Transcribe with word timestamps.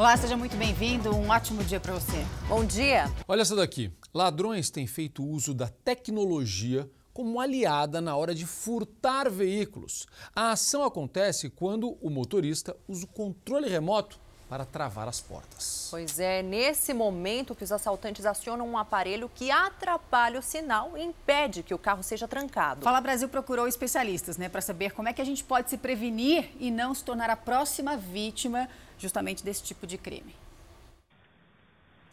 Olá, 0.00 0.16
seja 0.16 0.34
muito 0.34 0.56
bem-vindo. 0.56 1.14
Um 1.14 1.28
ótimo 1.28 1.62
dia 1.62 1.78
para 1.78 1.92
você. 1.92 2.24
Bom 2.48 2.64
dia. 2.64 3.12
Olha 3.28 3.42
essa 3.42 3.54
daqui. 3.54 3.92
Ladrões 4.14 4.70
têm 4.70 4.86
feito 4.86 5.22
uso 5.22 5.52
da 5.52 5.68
tecnologia 5.68 6.90
como 7.12 7.38
aliada 7.38 8.00
na 8.00 8.16
hora 8.16 8.34
de 8.34 8.46
furtar 8.46 9.28
veículos. 9.28 10.06
A 10.34 10.52
ação 10.52 10.84
acontece 10.84 11.50
quando 11.50 11.98
o 12.00 12.08
motorista 12.08 12.74
usa 12.88 13.04
o 13.04 13.08
controle 13.08 13.68
remoto 13.68 14.18
para 14.48 14.64
travar 14.64 15.06
as 15.06 15.20
portas. 15.20 15.88
Pois 15.90 16.18
é, 16.18 16.42
nesse 16.42 16.94
momento 16.94 17.54
que 17.54 17.62
os 17.62 17.70
assaltantes 17.70 18.24
acionam 18.24 18.66
um 18.66 18.78
aparelho 18.78 19.30
que 19.34 19.50
atrapalha 19.50 20.40
o 20.40 20.42
sinal 20.42 20.96
e 20.96 21.02
impede 21.02 21.62
que 21.62 21.74
o 21.74 21.78
carro 21.78 22.02
seja 22.02 22.26
trancado. 22.26 22.82
Fala 22.82 23.02
Brasil 23.02 23.28
procurou 23.28 23.68
especialistas, 23.68 24.38
né, 24.38 24.48
para 24.48 24.62
saber 24.62 24.92
como 24.92 25.10
é 25.10 25.12
que 25.12 25.20
a 25.20 25.26
gente 25.26 25.44
pode 25.44 25.68
se 25.68 25.76
prevenir 25.76 26.50
e 26.58 26.70
não 26.70 26.94
se 26.94 27.04
tornar 27.04 27.28
a 27.28 27.36
próxima 27.36 27.98
vítima 27.98 28.66
justamente 29.00 29.42
desse 29.42 29.62
tipo 29.62 29.86
de 29.86 29.96
crime. 29.96 30.34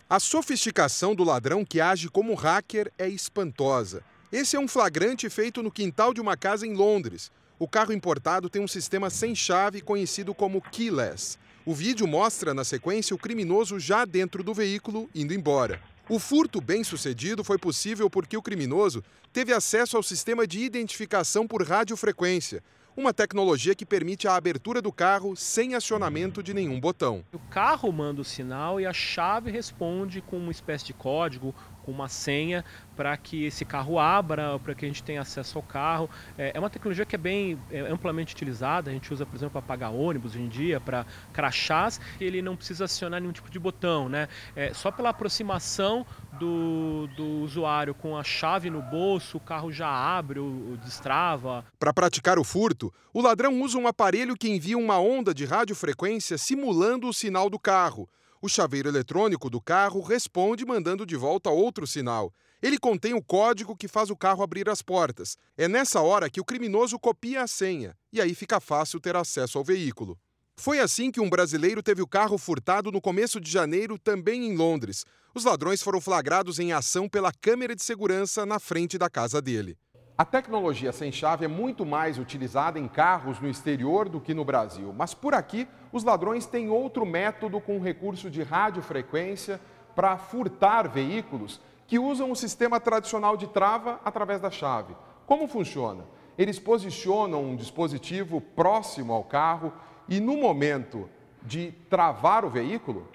A 0.09 0.19
sofisticação 0.19 1.13
do 1.13 1.23
ladrão 1.23 1.65
que 1.65 1.81
age 1.81 2.07
como 2.07 2.33
hacker 2.33 2.91
é 2.97 3.09
espantosa. 3.09 4.01
Esse 4.31 4.55
é 4.55 4.59
um 4.59 4.67
flagrante 4.67 5.29
feito 5.29 5.61
no 5.61 5.69
quintal 5.69 6.13
de 6.13 6.21
uma 6.21 6.37
casa 6.37 6.65
em 6.65 6.73
Londres. 6.73 7.29
O 7.59 7.67
carro 7.67 7.91
importado 7.91 8.49
tem 8.49 8.61
um 8.61 8.67
sistema 8.67 9.09
sem 9.09 9.35
chave 9.35 9.81
conhecido 9.81 10.33
como 10.33 10.61
keyless. 10.61 11.37
O 11.65 11.73
vídeo 11.73 12.07
mostra, 12.07 12.53
na 12.53 12.63
sequência, 12.63 13.13
o 13.13 13.19
criminoso 13.19 13.77
já 13.77 14.05
dentro 14.05 14.41
do 14.41 14.53
veículo, 14.53 15.09
indo 15.13 15.33
embora. 15.33 15.81
O 16.07 16.19
furto 16.19 16.61
bem 16.61 16.85
sucedido 16.85 17.43
foi 17.43 17.57
possível 17.57 18.09
porque 18.09 18.37
o 18.37 18.41
criminoso 18.41 19.03
teve 19.33 19.51
acesso 19.51 19.97
ao 19.97 20.03
sistema 20.03 20.47
de 20.47 20.61
identificação 20.61 21.45
por 21.45 21.67
radiofrequência, 21.67 22.63
uma 22.97 23.13
tecnologia 23.13 23.75
que 23.75 23.85
permite 23.85 24.27
a 24.27 24.35
abertura 24.35 24.81
do 24.81 24.91
carro 24.91 25.35
sem 25.35 25.75
acionamento 25.75 26.41
de 26.41 26.51
nenhum 26.51 26.79
botão. 26.79 27.23
O 27.31 27.37
carro 27.37 27.91
manda 27.91 28.21
o 28.21 28.25
sinal 28.25 28.81
e 28.81 28.87
a 28.87 28.91
chave 28.91 29.51
responde 29.51 30.19
com 30.19 30.35
uma 30.35 30.51
espécie 30.51 30.85
de 30.85 30.93
código, 30.93 31.53
com 31.87 31.91
uma 31.93 32.09
senha 32.09 32.65
para 32.97 33.15
que 33.15 33.45
esse 33.45 33.63
carro 33.63 33.97
abra, 33.97 34.59
para 34.59 34.75
que 34.75 34.83
a 34.83 34.87
gente 34.89 35.01
tenha 35.01 35.21
acesso 35.21 35.57
ao 35.57 35.63
carro. 35.63 36.09
É, 36.37 36.51
é 36.53 36.59
uma 36.59 36.69
tecnologia 36.69 37.05
que 37.05 37.15
é 37.15 37.17
bem 37.17 37.57
é, 37.71 37.79
amplamente 37.79 38.33
utilizada. 38.33 38.89
A 38.89 38.93
gente 38.93 39.13
usa, 39.13 39.25
por 39.25 39.37
exemplo, 39.37 39.53
para 39.53 39.61
pagar 39.61 39.89
ônibus 39.91 40.33
hoje 40.33 40.41
em 40.41 40.49
dia, 40.49 40.81
para 40.81 41.05
crachás. 41.31 42.01
Ele 42.19 42.41
não 42.41 42.57
precisa 42.57 42.83
acionar 42.83 43.21
nenhum 43.21 43.31
tipo 43.31 43.49
de 43.49 43.57
botão, 43.57 44.09
né? 44.09 44.27
É, 44.53 44.73
só 44.73 44.91
pela 44.91 45.09
aproximação 45.09 46.05
do, 46.37 47.07
do 47.15 47.25
usuário 47.43 47.93
com 47.93 48.17
a 48.17 48.23
chave 48.23 48.69
no 48.69 48.81
bolso, 48.81 49.37
o 49.37 49.39
carro 49.39 49.71
já 49.71 49.87
abre 49.87 50.39
ou 50.39 50.75
destrava. 50.83 51.63
Para 51.79 51.93
praticar 51.93 52.37
o 52.37 52.43
furto, 52.43 52.93
o 53.13 53.21
ladrão 53.21 53.61
usa 53.61 53.77
um 53.77 53.87
aparelho 53.87 54.35
que 54.35 54.49
envia 54.49 54.77
uma 54.77 54.99
onda 54.99 55.33
de 55.33 55.45
radiofrequência 55.45 56.37
simulando 56.37 57.07
o 57.07 57.13
sinal 57.13 57.49
do 57.49 57.57
carro. 57.57 58.09
O 58.41 58.47
chaveiro 58.47 58.89
eletrônico 58.89 59.49
do 59.49 59.59
carro 59.59 60.01
responde 60.01 60.65
mandando 60.65 61.05
de 61.05 61.15
volta 61.15 61.49
outro 61.49 61.87
sinal. 61.87 62.31
Ele 62.61 62.77
contém 62.77 63.13
o 63.13 63.23
código 63.23 63.75
que 63.75 63.87
faz 63.87 64.09
o 64.09 64.15
carro 64.15 64.43
abrir 64.43 64.69
as 64.69 64.81
portas. 64.81 65.37
É 65.55 65.67
nessa 65.67 66.01
hora 66.01 66.29
que 66.29 66.41
o 66.41 66.45
criminoso 66.45 66.97
copia 66.99 67.43
a 67.43 67.47
senha 67.47 67.95
e 68.11 68.21
aí 68.21 68.33
fica 68.33 68.59
fácil 68.59 68.99
ter 68.99 69.15
acesso 69.15 69.57
ao 69.57 69.63
veículo. 69.63 70.17
Foi 70.59 70.79
assim 70.79 71.11
que 71.11 71.21
um 71.21 71.29
brasileiro 71.29 71.83
teve 71.83 72.01
o 72.01 72.07
carro 72.07 72.37
furtado 72.37 72.91
no 72.91 72.99
começo 72.99 73.39
de 73.39 73.49
janeiro, 73.49 73.97
também 73.99 74.43
em 74.47 74.57
Londres. 74.57 75.05
Os 75.35 75.45
ladrões 75.45 75.83
foram 75.83 76.01
flagrados 76.01 76.57
em 76.57 76.73
ação 76.73 77.07
pela 77.07 77.31
câmera 77.31 77.75
de 77.75 77.83
segurança 77.83 78.43
na 78.43 78.59
frente 78.59 78.97
da 78.97 79.07
casa 79.07 79.39
dele. 79.39 79.77
A 80.17 80.25
tecnologia 80.25 80.91
sem 80.91 81.11
chave 81.11 81.45
é 81.45 81.47
muito 81.47 81.85
mais 81.85 82.17
utilizada 82.17 82.79
em 82.79 82.87
carros 82.87 83.39
no 83.39 83.47
exterior 83.47 84.09
do 84.09 84.19
que 84.19 84.33
no 84.33 84.43
Brasil, 84.43 84.91
mas 84.91 85.13
por 85.13 85.35
aqui 85.35 85.67
os 85.91 86.03
ladrões 86.03 86.47
têm 86.47 86.71
outro 86.71 87.05
método 87.05 87.61
com 87.61 87.79
recurso 87.79 88.27
de 88.27 88.41
radiofrequência 88.41 89.61
para 89.95 90.17
furtar 90.17 90.89
veículos 90.89 91.61
que 91.85 91.99
usam 91.99 92.31
o 92.31 92.35
sistema 92.35 92.79
tradicional 92.79 93.37
de 93.37 93.45
trava 93.45 94.01
através 94.03 94.41
da 94.41 94.49
chave. 94.49 94.95
Como 95.27 95.47
funciona? 95.47 96.03
Eles 96.35 96.57
posicionam 96.57 97.43
um 97.43 97.55
dispositivo 97.55 98.41
próximo 98.41 99.13
ao 99.13 99.23
carro 99.23 99.71
e 100.09 100.19
no 100.19 100.35
momento 100.35 101.07
de 101.43 101.71
travar 101.91 102.43
o 102.43 102.49
veículo, 102.49 103.07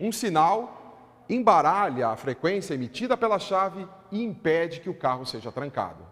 um 0.00 0.10
sinal 0.10 0.80
embaralha 1.30 2.08
a 2.08 2.16
frequência 2.16 2.74
emitida 2.74 3.16
pela 3.16 3.38
chave 3.38 3.86
e 4.10 4.22
impede 4.22 4.80
que 4.80 4.90
o 4.90 4.94
carro 4.94 5.24
seja 5.24 5.52
trancado. 5.52 6.09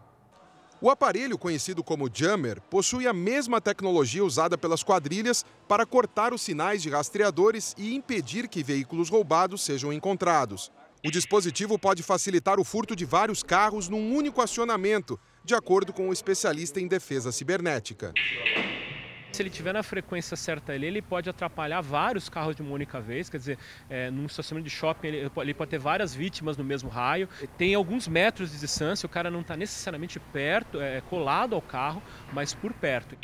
O 0.81 0.91
aparelho, 0.91 1.37
conhecido 1.37 1.83
como 1.83 2.09
jammer, 2.13 2.61
possui 2.61 3.09
a 3.09 3.13
mesma 3.13 3.61
tecnologia 3.61 4.25
usada 4.25 4.57
pelas 4.57 4.85
quadrilhas 4.85 5.45
para 5.67 5.85
cortar 5.85 6.33
os 6.33 6.41
sinais 6.41 6.81
de 6.81 6.89
rastreadores 6.89 7.75
e 7.77 7.97
impedir 7.97 8.47
que 8.47 8.63
veículos 8.63 9.09
roubados 9.09 9.63
sejam 9.63 9.93
encontrados. 9.93 10.71
O 11.05 11.11
dispositivo 11.11 11.77
pode 11.79 12.05
facilitar 12.05 12.61
o 12.61 12.65
furto 12.65 12.95
de 12.95 13.05
vários 13.05 13.43
carros 13.43 13.89
num 13.89 14.15
único 14.15 14.41
acionamento, 14.41 15.19
de 15.45 15.55
acordo 15.55 15.93
com 15.93 16.05
o 16.05 16.09
um 16.11 16.13
especialista 16.13 16.81
em 16.81 16.87
defesa 16.87 17.33
cibernética. 17.33 18.13
Se 19.39 19.43
ele 19.43 19.51
tiver 19.51 19.73
na 19.73 19.85
frequência 19.85 20.37
certa 20.37 20.73
ali, 20.73 20.89
ele 20.89 21.01
pode 21.01 21.31
atrapalhar 21.31 21.81
vários 21.81 22.29
carros 22.29 22.57
de 22.57 22.63
uma 22.63 22.73
única 22.73 23.01
vez. 23.01 23.29
Quer 23.29 23.37
dizer, 23.37 23.59
é, 23.89 24.11
num 24.11 24.27
estacionamento 24.27 24.69
de 24.69 24.75
shopping, 24.75 25.07
ele, 25.07 25.31
ele, 25.37 25.55
pode 25.55 25.71
ter 25.71 25.79
várias 25.79 26.13
vítimas 26.13 26.57
no 26.57 26.65
mesmo 26.65 26.89
raio. 26.89 27.29
Tem 27.57 27.73
alguns 27.73 28.09
metros 28.09 28.51
de 28.51 28.59
distância, 28.59 29.07
o 29.07 29.09
cara 29.09 29.31
não 29.31 29.43
está 29.43 29.57
necessariamente 29.57 30.19
perto, 30.19 30.81
é, 30.81 31.01
colado 31.03 31.55
ao 31.55 31.63
carro, 31.63 32.03
mas 32.33 32.53
por 32.53 32.73
perto. 32.73 33.17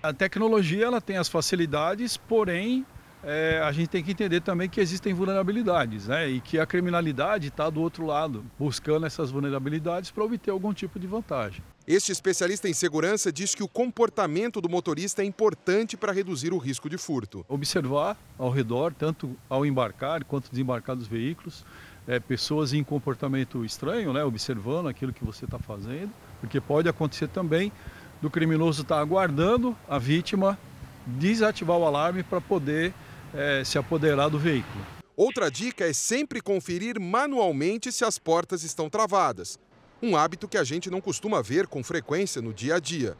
A 0.00 0.12
tecnologia 0.12 0.84
ela 0.84 1.00
tem 1.00 1.16
as 1.16 1.28
facilidades, 1.28 2.16
porém 2.16 2.86
é, 3.22 3.60
a 3.62 3.70
gente 3.72 3.88
tem 3.88 4.02
que 4.02 4.12
entender 4.12 4.40
também 4.40 4.68
que 4.68 4.80
existem 4.80 5.12
vulnerabilidades 5.12 6.06
né? 6.06 6.28
e 6.28 6.40
que 6.40 6.58
a 6.58 6.66
criminalidade 6.66 7.48
está 7.48 7.68
do 7.68 7.80
outro 7.80 8.06
lado, 8.06 8.44
buscando 8.58 9.04
essas 9.04 9.32
vulnerabilidades 9.32 10.12
para 10.12 10.24
obter 10.24 10.50
algum 10.50 10.72
tipo 10.72 10.98
de 10.98 11.06
vantagem. 11.06 11.62
Este 11.86 12.12
especialista 12.12 12.68
em 12.68 12.74
segurança 12.74 13.32
diz 13.32 13.54
que 13.54 13.62
o 13.62 13.68
comportamento 13.68 14.60
do 14.60 14.68
motorista 14.68 15.22
é 15.22 15.24
importante 15.24 15.96
para 15.96 16.12
reduzir 16.12 16.52
o 16.52 16.58
risco 16.58 16.90
de 16.90 16.98
furto. 16.98 17.44
Observar 17.48 18.18
ao 18.38 18.50
redor, 18.50 18.92
tanto 18.92 19.34
ao 19.48 19.64
embarcar 19.64 20.22
quanto 20.24 20.50
desembarcar 20.50 20.94
dos 20.94 21.06
veículos, 21.06 21.64
é, 22.06 22.20
pessoas 22.20 22.74
em 22.74 22.84
comportamento 22.84 23.64
estranho, 23.64 24.12
né? 24.12 24.22
observando 24.22 24.88
aquilo 24.88 25.12
que 25.12 25.24
você 25.24 25.46
está 25.46 25.58
fazendo, 25.58 26.12
porque 26.40 26.60
pode 26.60 26.88
acontecer 26.88 27.28
também 27.28 27.72
do 28.20 28.28
criminoso 28.28 28.82
estar 28.82 28.96
tá 28.96 29.00
aguardando 29.00 29.76
a 29.88 29.98
vítima 29.98 30.58
desativar 31.06 31.78
o 31.78 31.84
alarme 31.86 32.22
para 32.22 32.42
poder 32.42 32.92
é, 33.32 33.64
se 33.64 33.78
apoderar 33.78 34.28
do 34.28 34.38
veículo. 34.38 34.84
Outra 35.16 35.50
dica 35.50 35.84
é 35.84 35.92
sempre 35.92 36.40
conferir 36.40 37.00
manualmente 37.00 37.90
se 37.90 38.04
as 38.04 38.18
portas 38.18 38.64
estão 38.64 38.88
travadas. 38.90 39.58
Um 40.02 40.16
hábito 40.16 40.48
que 40.48 40.56
a 40.56 40.64
gente 40.64 40.90
não 40.90 41.00
costuma 41.00 41.42
ver 41.42 41.66
com 41.66 41.84
frequência 41.84 42.40
no 42.40 42.54
dia 42.54 42.76
a 42.76 42.80
dia. 42.80 43.16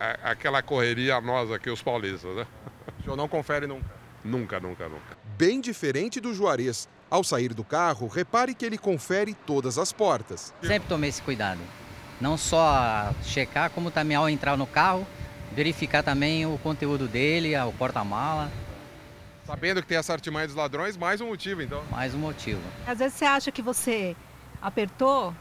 É 0.00 0.18
aquela 0.22 0.62
correria 0.62 1.20
nós 1.20 1.50
aqui, 1.50 1.70
os 1.70 1.82
paulistas, 1.82 2.34
né? 2.34 2.46
O 2.98 3.02
senhor 3.02 3.16
não 3.16 3.28
confere 3.28 3.66
nunca? 3.66 3.86
Nunca, 4.24 4.58
nunca, 4.58 4.88
nunca. 4.88 5.16
Bem 5.36 5.60
diferente 5.60 6.20
do 6.20 6.32
Juarez. 6.32 6.88
Ao 7.10 7.22
sair 7.22 7.52
do 7.52 7.62
carro, 7.62 8.08
repare 8.08 8.54
que 8.54 8.64
ele 8.64 8.78
confere 8.78 9.34
todas 9.34 9.76
as 9.76 9.92
portas. 9.92 10.54
Sempre 10.62 10.88
tomei 10.88 11.10
esse 11.10 11.20
cuidado. 11.20 11.60
Não 12.18 12.38
só 12.38 13.12
checar, 13.22 13.68
como 13.70 13.90
também 13.90 14.16
ao 14.16 14.28
entrar 14.28 14.56
no 14.56 14.66
carro, 14.66 15.06
verificar 15.52 16.02
também 16.02 16.46
o 16.46 16.56
conteúdo 16.58 17.06
dele, 17.06 17.54
o 17.58 17.72
porta-mala. 17.72 18.50
Sabendo 19.44 19.82
que 19.82 19.88
tem 19.88 19.98
essa 19.98 20.12
artimanha 20.12 20.46
dos 20.46 20.56
ladrões, 20.56 20.96
mais 20.96 21.20
um 21.20 21.26
motivo 21.26 21.60
então. 21.60 21.82
Mais 21.90 22.14
um 22.14 22.18
motivo. 22.18 22.62
Às 22.86 23.00
vezes 23.00 23.14
você 23.14 23.24
acha 23.24 23.52
que 23.52 23.60
você 23.60 24.16
apertou 24.62 25.34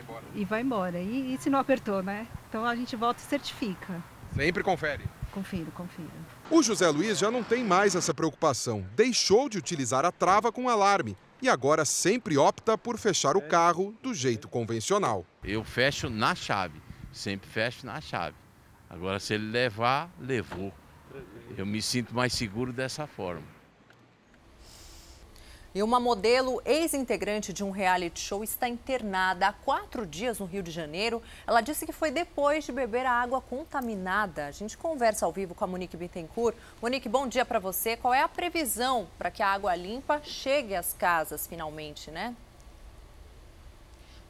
vai 0.00 0.16
embora. 0.16 0.24
e 0.34 0.44
vai 0.44 0.60
embora. 0.62 0.98
E, 1.00 1.34
e 1.34 1.38
se 1.38 1.50
não 1.50 1.58
apertou, 1.58 2.02
né? 2.02 2.26
Então 2.48 2.64
a 2.64 2.74
gente 2.74 2.96
volta 2.96 3.20
e 3.20 3.22
certifica. 3.22 4.02
Sempre 4.34 4.62
confere. 4.62 5.04
Confiro, 5.32 5.70
confiro. 5.72 6.10
O 6.50 6.62
José 6.62 6.88
Luiz 6.88 7.18
já 7.18 7.30
não 7.30 7.42
tem 7.42 7.64
mais 7.64 7.94
essa 7.94 8.12
preocupação. 8.12 8.84
Deixou 8.94 9.48
de 9.48 9.58
utilizar 9.58 10.04
a 10.04 10.12
trava 10.12 10.50
com 10.50 10.68
alarme 10.68 11.16
e 11.42 11.48
agora 11.48 11.84
sempre 11.84 12.36
opta 12.36 12.76
por 12.76 12.98
fechar 12.98 13.36
o 13.36 13.42
carro 13.42 13.94
do 14.02 14.12
jeito 14.12 14.48
convencional. 14.48 15.24
Eu 15.42 15.64
fecho 15.64 16.10
na 16.10 16.34
chave, 16.34 16.80
sempre 17.12 17.48
fecho 17.48 17.86
na 17.86 18.00
chave. 18.00 18.36
Agora, 18.88 19.20
se 19.20 19.34
ele 19.34 19.50
levar, 19.50 20.10
levou. 20.18 20.72
Eu 21.56 21.64
me 21.64 21.80
sinto 21.80 22.14
mais 22.14 22.32
seguro 22.32 22.72
dessa 22.72 23.06
forma. 23.06 23.42
E 25.72 25.84
uma 25.84 26.00
modelo 26.00 26.60
ex-integrante 26.64 27.52
de 27.52 27.62
um 27.62 27.70
reality 27.70 28.18
show 28.18 28.42
está 28.42 28.68
internada 28.68 29.46
há 29.46 29.52
quatro 29.52 30.04
dias 30.04 30.40
no 30.40 30.44
Rio 30.46 30.64
de 30.64 30.70
Janeiro. 30.72 31.22
Ela 31.46 31.60
disse 31.60 31.86
que 31.86 31.92
foi 31.92 32.10
depois 32.10 32.64
de 32.64 32.72
beber 32.72 33.06
a 33.06 33.12
água 33.12 33.40
contaminada. 33.40 34.46
A 34.46 34.50
gente 34.50 34.76
conversa 34.76 35.24
ao 35.24 35.32
vivo 35.32 35.54
com 35.54 35.62
a 35.62 35.68
Monique 35.68 35.96
Bittencourt. 35.96 36.56
Monique, 36.82 37.08
bom 37.08 37.28
dia 37.28 37.44
para 37.44 37.60
você. 37.60 37.96
Qual 37.96 38.12
é 38.12 38.20
a 38.20 38.28
previsão 38.28 39.06
para 39.16 39.30
que 39.30 39.44
a 39.44 39.46
água 39.46 39.72
limpa 39.76 40.20
chegue 40.24 40.74
às 40.74 40.92
casas 40.92 41.46
finalmente, 41.46 42.10
né? 42.10 42.34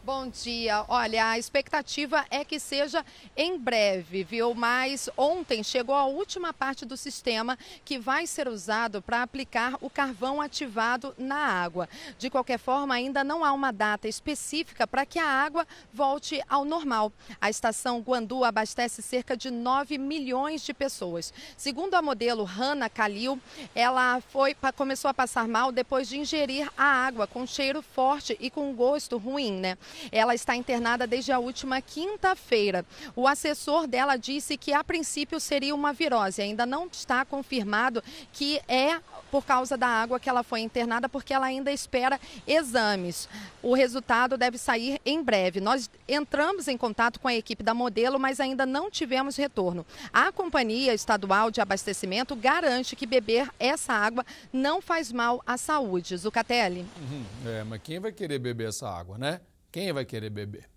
Bom 0.03 0.29
dia. 0.29 0.83
Olha, 0.89 1.29
a 1.29 1.39
expectativa 1.39 2.25
é 2.31 2.43
que 2.43 2.59
seja 2.59 3.05
em 3.37 3.59
breve, 3.59 4.25
viu? 4.25 4.55
Mas 4.55 5.11
ontem 5.15 5.63
chegou 5.63 5.95
a 5.95 6.07
última 6.07 6.55
parte 6.55 6.87
do 6.87 6.97
sistema 6.97 7.59
que 7.85 7.99
vai 7.99 8.27
ser 8.27 8.49
usado 8.49 9.03
para 9.03 9.23
aplicar 9.23 9.77
o 9.79 9.91
carvão 9.91 10.41
ativado 10.41 11.15
na 11.19 11.37
água. 11.37 11.87
De 12.19 12.31
qualquer 12.31 12.59
forma, 12.59 12.95
ainda 12.95 13.23
não 13.23 13.45
há 13.45 13.53
uma 13.53 13.71
data 13.71 14.09
específica 14.09 14.87
para 14.87 15.05
que 15.05 15.19
a 15.19 15.29
água 15.29 15.67
volte 15.93 16.43
ao 16.49 16.65
normal. 16.65 17.13
A 17.39 17.51
estação 17.51 18.01
Guandu 18.01 18.43
abastece 18.43 19.03
cerca 19.03 19.37
de 19.37 19.51
9 19.51 19.99
milhões 19.99 20.63
de 20.63 20.73
pessoas. 20.73 21.31
Segundo 21.59 21.93
a 21.93 22.01
modelo 22.01 22.45
Hanna 22.45 22.89
Kalil, 22.89 23.39
ela 23.75 24.19
foi, 24.23 24.57
começou 24.75 25.11
a 25.11 25.15
passar 25.15 25.47
mal 25.47 25.71
depois 25.71 26.09
de 26.09 26.19
ingerir 26.19 26.73
a 26.75 26.87
água 26.87 27.27
com 27.27 27.47
cheiro 27.47 27.83
forte 27.83 28.35
e 28.41 28.49
com 28.49 28.75
gosto 28.75 29.19
ruim, 29.19 29.53
né? 29.53 29.77
Ela 30.11 30.35
está 30.35 30.57
internada 30.57 31.07
desde 31.07 31.33
a 31.33 31.39
última 31.39 31.81
quinta-feira. 31.81 32.85
O 33.15 33.27
assessor 33.27 33.87
dela 33.87 34.17
disse 34.17 34.57
que 34.57 34.73
a 34.73 34.83
princípio 34.85 35.41
seria 35.41 35.75
uma 35.75 35.93
virose. 35.93 36.43
Ainda 36.43 36.67
não 36.67 36.87
está 36.87 37.25
confirmado 37.25 38.03
que 38.33 38.61
é 38.69 39.01
por 39.31 39.45
causa 39.45 39.77
da 39.77 39.87
água 39.87 40.19
que 40.19 40.29
ela 40.29 40.43
foi 40.43 40.61
internada, 40.61 41.09
porque 41.09 41.33
ela 41.33 41.47
ainda 41.47 41.71
espera 41.71 42.21
exames. 42.47 43.29
O 43.63 43.75
resultado 43.75 44.37
deve 44.37 44.59
sair 44.59 45.01
em 45.07 45.23
breve. 45.23 45.61
Nós 45.61 45.89
entramos 46.09 46.67
em 46.69 46.77
contato 46.77 47.21
com 47.21 47.29
a 47.29 47.35
equipe 47.35 47.63
da 47.63 47.73
modelo, 47.73 48.19
mas 48.19 48.41
ainda 48.41 48.67
não 48.67 48.91
tivemos 48.91 49.37
retorno. 49.37 49.87
A 50.13 50.33
companhia 50.33 50.93
estadual 50.93 51.51
de 51.51 51.61
abastecimento 51.61 52.35
garante 52.35 52.97
que 52.97 53.07
beber 53.07 53.49
essa 53.59 53.93
água 53.93 54.25
não 54.53 54.81
faz 54.81 55.13
mal 55.13 55.43
à 55.47 55.57
saúde. 55.57 56.17
Zucatelli. 56.17 56.87
Uhum. 56.99 57.25
É, 57.47 57.65
mas 57.65 57.81
quem 57.83 58.01
vai 58.01 58.13
querer 58.13 58.39
beber 58.39 58.69
essa 58.69 58.89
água, 58.89 59.17
né? 59.17 59.41
Quem 59.73 59.93
vai 59.93 60.05
querer 60.05 60.31
beber? 60.31 60.69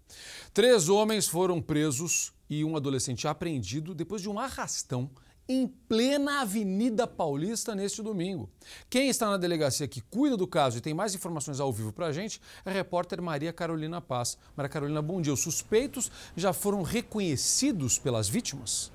Três 0.53 0.87
homens 0.87 1.27
foram 1.27 1.61
presos 1.61 2.31
e 2.49 2.63
um 2.63 2.75
adolescente 2.75 3.27
apreendido 3.27 3.95
depois 3.95 4.21
de 4.21 4.29
um 4.29 4.37
arrastão 4.37 5.09
em 5.49 5.67
plena 5.67 6.41
Avenida 6.41 7.05
Paulista 7.05 7.75
neste 7.75 8.01
domingo. 8.01 8.49
Quem 8.89 9.09
está 9.09 9.29
na 9.29 9.37
delegacia 9.37 9.87
que 9.87 9.99
cuida 9.99 10.37
do 10.37 10.47
caso 10.47 10.77
e 10.77 10.81
tem 10.81 10.93
mais 10.93 11.13
informações 11.15 11.59
ao 11.59 11.73
vivo 11.73 11.91
para 11.91 12.05
a 12.05 12.11
gente 12.11 12.39
é 12.63 12.69
a 12.69 12.73
repórter 12.73 13.21
Maria 13.21 13.51
Carolina 13.51 13.99
Paz. 13.99 14.37
Maria 14.55 14.69
Carolina, 14.69 15.01
bom 15.01 15.19
dia. 15.19 15.33
Os 15.33 15.41
suspeitos 15.41 16.11
já 16.35 16.53
foram 16.53 16.81
reconhecidos 16.81 17.97
pelas 17.97 18.29
vítimas? 18.29 18.92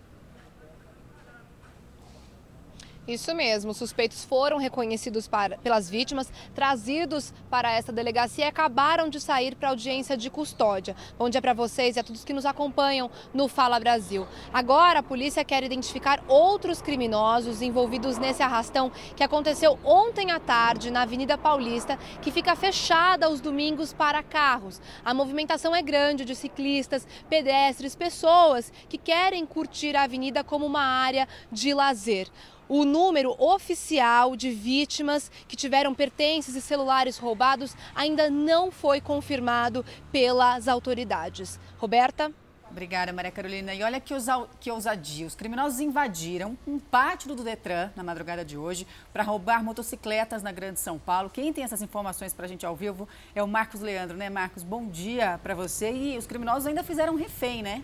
Isso 3.08 3.34
mesmo, 3.34 3.70
os 3.70 3.78
suspeitos 3.78 4.22
foram 4.22 4.58
reconhecidos 4.58 5.26
para, 5.26 5.56
pelas 5.56 5.88
vítimas, 5.88 6.30
trazidos 6.54 7.32
para 7.48 7.72
essa 7.72 7.90
delegacia 7.90 8.44
e 8.44 8.48
acabaram 8.48 9.08
de 9.08 9.18
sair 9.18 9.54
para 9.54 9.70
audiência 9.70 10.14
de 10.14 10.28
custódia. 10.28 10.94
Bom 11.18 11.30
dia 11.30 11.40
para 11.40 11.54
vocês 11.54 11.96
e 11.96 12.00
a 12.00 12.04
todos 12.04 12.22
que 12.22 12.34
nos 12.34 12.44
acompanham 12.44 13.10
no 13.32 13.48
Fala 13.48 13.80
Brasil. 13.80 14.28
Agora 14.52 14.98
a 14.98 15.02
polícia 15.02 15.42
quer 15.42 15.64
identificar 15.64 16.22
outros 16.28 16.82
criminosos 16.82 17.62
envolvidos 17.62 18.18
nesse 18.18 18.42
arrastão 18.42 18.92
que 19.16 19.24
aconteceu 19.24 19.78
ontem 19.82 20.30
à 20.30 20.38
tarde 20.38 20.90
na 20.90 21.00
Avenida 21.00 21.38
Paulista, 21.38 21.98
que 22.20 22.30
fica 22.30 22.54
fechada 22.54 23.24
aos 23.24 23.40
domingos 23.40 23.90
para 23.90 24.22
carros. 24.22 24.82
A 25.02 25.14
movimentação 25.14 25.74
é 25.74 25.80
grande 25.80 26.26
de 26.26 26.34
ciclistas, 26.34 27.08
pedestres, 27.26 27.96
pessoas 27.96 28.70
que 28.86 28.98
querem 28.98 29.46
curtir 29.46 29.96
a 29.96 30.02
avenida 30.02 30.44
como 30.44 30.66
uma 30.66 30.82
área 30.82 31.26
de 31.50 31.72
lazer 31.72 32.28
o 32.68 32.84
número 32.84 33.34
oficial 33.38 34.36
de 34.36 34.50
vítimas 34.50 35.30
que 35.46 35.56
tiveram 35.56 35.94
pertences 35.94 36.54
e 36.54 36.60
celulares 36.60 37.18
roubados 37.18 37.74
ainda 37.94 38.28
não 38.28 38.70
foi 38.70 39.00
confirmado 39.00 39.84
pelas 40.12 40.68
autoridades. 40.68 41.58
Roberta? 41.78 42.32
Obrigada, 42.70 43.12
Maria 43.12 43.30
Carolina. 43.30 43.74
E 43.74 43.82
olha 43.82 43.98
que, 43.98 44.14
que 44.60 44.70
ousadia. 44.70 45.26
Os 45.26 45.34
criminosos 45.34 45.80
invadiram 45.80 46.56
um 46.66 46.78
pátio 46.78 47.34
do 47.34 47.42
Detran 47.42 47.90
na 47.96 48.04
madrugada 48.04 48.44
de 48.44 48.58
hoje 48.58 48.86
para 49.12 49.22
roubar 49.22 49.64
motocicletas 49.64 50.42
na 50.42 50.52
Grande 50.52 50.78
São 50.78 50.98
Paulo. 50.98 51.30
Quem 51.30 51.52
tem 51.52 51.64
essas 51.64 51.80
informações 51.80 52.34
para 52.34 52.44
a 52.44 52.48
gente 52.48 52.66
ao 52.66 52.76
vivo 52.76 53.08
é 53.34 53.42
o 53.42 53.48
Marcos 53.48 53.80
Leandro, 53.80 54.16
né, 54.16 54.28
Marcos? 54.28 54.62
Bom 54.62 54.86
dia 54.86 55.40
para 55.42 55.54
você. 55.54 55.90
E 55.90 56.18
os 56.18 56.26
criminosos 56.26 56.66
ainda 56.66 56.84
fizeram 56.84 57.14
um 57.14 57.16
refém, 57.16 57.62
né? 57.62 57.82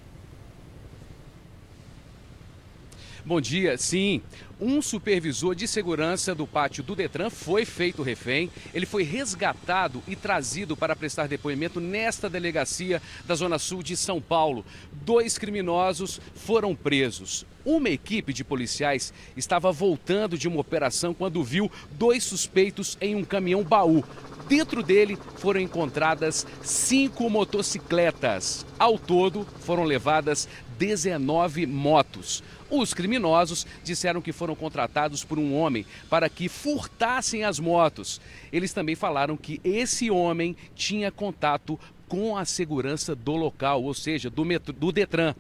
Bom 3.25 3.41
dia. 3.41 3.79
Sim, 3.79 4.23
um 4.65 4.81
supervisor 4.81 5.55
de 5.55 5.69
segurança 5.69 6.35
do 6.35 6.47
pátio 6.47 6.83
do 6.83 6.97
Detran 6.97 7.29
foi 7.29 7.67
feito 7.67 8.03
refém. 8.03 8.51
Ele 8.73 8.87
foi 8.87 9.03
resgatado 9.03 10.03
e 10.09 10.17
trazido 10.17 10.75
para 10.75 10.97
prestar 10.97 11.29
depoimento 11.29 11.81
nesta 11.81 12.31
delegacia 12.31 13.03
da 13.27 13.35
Zona 13.35 13.59
Sul 13.59 13.83
de 13.83 13.95
São 13.95 14.23
Paulo. 14.23 14.65
Dois 14.91 15.37
criminosos 15.37 16.19
foram 16.35 16.75
presos. 16.75 17.45
Uma 17.65 17.89
equipe 17.89 18.33
de 18.33 18.45
policiais 18.45 19.13
estava 19.37 19.73
voltando 19.73 20.37
de 20.37 20.47
uma 20.47 20.61
operação 20.61 21.15
quando 21.15 21.43
viu 21.43 21.71
dois 21.93 22.23
suspeitos 22.23 22.99
em 23.01 23.15
um 23.15 23.25
caminhão 23.25 23.63
baú. 23.63 24.05
Dentro 24.49 24.83
dele 24.83 25.19
foram 25.37 25.61
encontradas 25.61 26.47
cinco 26.63 27.31
motocicletas. 27.31 28.67
Ao 28.79 28.99
todo, 28.99 29.47
foram 29.61 29.85
levadas 29.85 30.47
19 30.79 31.67
motos. 31.67 32.43
Os 32.71 32.93
criminosos 32.93 33.67
disseram 33.83 34.21
que 34.21 34.33
foram 34.33 34.55
contratados 34.55 35.25
por 35.25 35.39
um 35.39 35.55
homem 35.55 35.87
para 36.11 36.29
que 36.29 36.49
furtassem 36.49 37.45
as 37.45 37.59
motos. 37.59 38.21
Eles 38.53 38.73
também 38.73 38.95
falaram 38.95 39.37
que 39.37 39.61
esse 39.65 40.11
homem 40.11 40.57
tinha 40.75 41.11
contato 41.11 41.79
com 42.09 42.37
a 42.37 42.45
segurança 42.45 43.15
do 43.15 43.33
local, 43.33 43.83
ou 43.83 43.95
seja, 43.95 44.29
do, 44.29 44.45
metro, 44.45 44.73
do 44.73 44.93
Detran. 44.93 45.35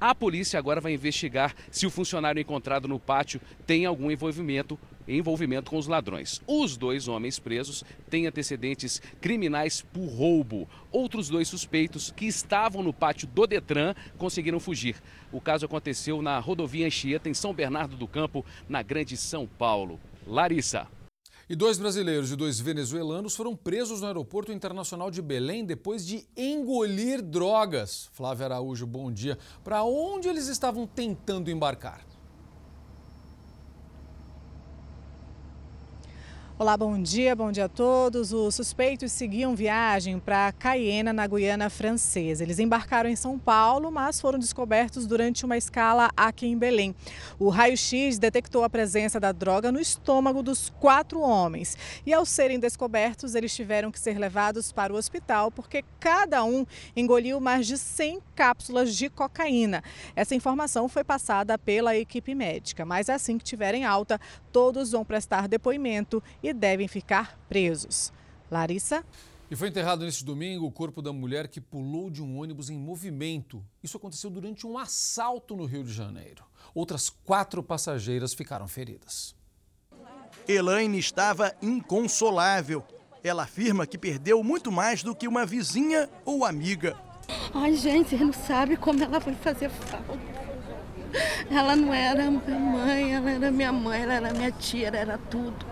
A 0.00 0.14
polícia 0.14 0.58
agora 0.58 0.80
vai 0.80 0.94
investigar 0.94 1.54
se 1.70 1.86
o 1.86 1.90
funcionário 1.90 2.40
encontrado 2.40 2.88
no 2.88 2.98
pátio 2.98 3.38
tem 3.66 3.84
algum 3.84 4.10
envolvimento 4.10 4.78
envolvimento 5.06 5.70
com 5.70 5.76
os 5.76 5.88
ladrões. 5.88 6.40
Os 6.46 6.76
dois 6.76 7.08
homens 7.08 7.38
presos 7.38 7.84
têm 8.08 8.26
antecedentes 8.26 9.02
criminais 9.20 9.82
por 9.82 10.06
roubo. 10.06 10.68
Outros 10.90 11.28
dois 11.28 11.48
suspeitos 11.48 12.12
que 12.16 12.26
estavam 12.26 12.82
no 12.82 12.92
pátio 12.92 13.26
do 13.26 13.46
Detran 13.46 13.94
conseguiram 14.16 14.60
fugir. 14.60 14.96
O 15.32 15.40
caso 15.40 15.66
aconteceu 15.66 16.22
na 16.22 16.38
rodovia 16.38 16.86
Anchieta, 16.86 17.28
em 17.28 17.34
São 17.34 17.52
Bernardo 17.52 17.96
do 17.96 18.06
Campo, 18.06 18.44
na 18.68 18.82
Grande 18.82 19.16
São 19.16 19.46
Paulo. 19.46 20.00
Larissa. 20.26 20.86
E 21.50 21.56
dois 21.56 21.78
brasileiros 21.78 22.30
e 22.30 22.36
dois 22.36 22.60
venezuelanos 22.60 23.34
foram 23.34 23.56
presos 23.56 24.00
no 24.00 24.06
Aeroporto 24.06 24.52
Internacional 24.52 25.10
de 25.10 25.20
Belém 25.20 25.64
depois 25.64 26.06
de 26.06 26.24
engolir 26.36 27.20
drogas. 27.20 28.08
Flávia 28.12 28.46
Araújo, 28.46 28.86
bom 28.86 29.10
dia. 29.10 29.36
Para 29.64 29.82
onde 29.82 30.28
eles 30.28 30.46
estavam 30.46 30.86
tentando 30.86 31.50
embarcar? 31.50 32.06
Olá, 36.60 36.76
bom 36.76 37.00
dia, 37.00 37.34
bom 37.34 37.50
dia 37.50 37.64
a 37.64 37.68
todos. 37.70 38.34
Os 38.34 38.54
suspeitos 38.54 39.12
seguiam 39.12 39.54
viagem 39.54 40.18
para 40.18 40.52
Cayena, 40.52 41.10
na 41.10 41.26
Guiana 41.26 41.70
Francesa. 41.70 42.42
Eles 42.42 42.58
embarcaram 42.58 43.08
em 43.08 43.16
São 43.16 43.38
Paulo, 43.38 43.90
mas 43.90 44.20
foram 44.20 44.38
descobertos 44.38 45.06
durante 45.06 45.46
uma 45.46 45.56
escala 45.56 46.10
aqui 46.14 46.46
em 46.46 46.58
Belém. 46.58 46.94
O 47.38 47.48
raio-x 47.48 48.18
detectou 48.18 48.62
a 48.62 48.68
presença 48.68 49.18
da 49.18 49.32
droga 49.32 49.72
no 49.72 49.80
estômago 49.80 50.42
dos 50.42 50.68
quatro 50.78 51.22
homens. 51.22 51.78
E 52.04 52.12
ao 52.12 52.26
serem 52.26 52.60
descobertos, 52.60 53.34
eles 53.34 53.56
tiveram 53.56 53.90
que 53.90 53.98
ser 53.98 54.18
levados 54.18 54.70
para 54.70 54.92
o 54.92 54.96
hospital 54.96 55.50
porque 55.50 55.82
cada 55.98 56.44
um 56.44 56.66
engoliu 56.94 57.40
mais 57.40 57.66
de 57.66 57.78
100 57.78 58.20
cápsulas 58.34 58.94
de 58.94 59.08
cocaína. 59.08 59.82
Essa 60.14 60.34
informação 60.34 60.90
foi 60.90 61.04
passada 61.04 61.56
pela 61.56 61.96
equipe 61.96 62.34
médica, 62.34 62.84
mas 62.84 63.08
assim 63.08 63.38
que 63.38 63.44
tiverem 63.44 63.86
alta, 63.86 64.20
todos 64.52 64.90
vão 64.92 65.06
prestar 65.06 65.48
depoimento 65.48 66.22
e 66.42 66.49
devem 66.52 66.88
ficar 66.88 67.38
presos. 67.48 68.12
Larissa? 68.50 69.04
E 69.50 69.56
foi 69.56 69.68
enterrado 69.68 70.04
neste 70.04 70.24
domingo 70.24 70.64
o 70.64 70.70
corpo 70.70 71.02
da 71.02 71.12
mulher 71.12 71.48
que 71.48 71.60
pulou 71.60 72.08
de 72.08 72.22
um 72.22 72.38
ônibus 72.38 72.70
em 72.70 72.78
movimento. 72.78 73.64
Isso 73.82 73.96
aconteceu 73.96 74.30
durante 74.30 74.64
um 74.64 74.78
assalto 74.78 75.56
no 75.56 75.64
Rio 75.64 75.82
de 75.82 75.92
Janeiro. 75.92 76.44
Outras 76.72 77.10
quatro 77.10 77.60
passageiras 77.60 78.32
ficaram 78.32 78.68
feridas. 78.68 79.34
Elaine 80.46 80.98
estava 80.98 81.52
inconsolável. 81.60 82.84
Ela 83.24 83.42
afirma 83.42 83.86
que 83.86 83.98
perdeu 83.98 84.42
muito 84.44 84.70
mais 84.70 85.02
do 85.02 85.14
que 85.14 85.26
uma 85.26 85.44
vizinha 85.44 86.08
ou 86.24 86.44
amiga. 86.44 86.96
Ai, 87.52 87.74
gente, 87.74 88.10
você 88.10 88.24
não 88.24 88.32
sabe 88.32 88.76
como 88.76 89.02
ela 89.02 89.18
vai 89.18 89.34
fazer 89.34 89.68
falta. 89.68 90.18
Ela 91.50 91.74
não 91.74 91.92
era 91.92 92.30
minha 92.30 92.58
mãe, 92.58 93.14
ela 93.14 93.30
era 93.30 93.50
minha 93.50 93.72
mãe, 93.72 94.02
ela 94.02 94.14
era 94.14 94.32
minha 94.32 94.52
tia, 94.52 94.86
ela 94.88 94.96
era 94.96 95.18
tudo. 95.18 95.66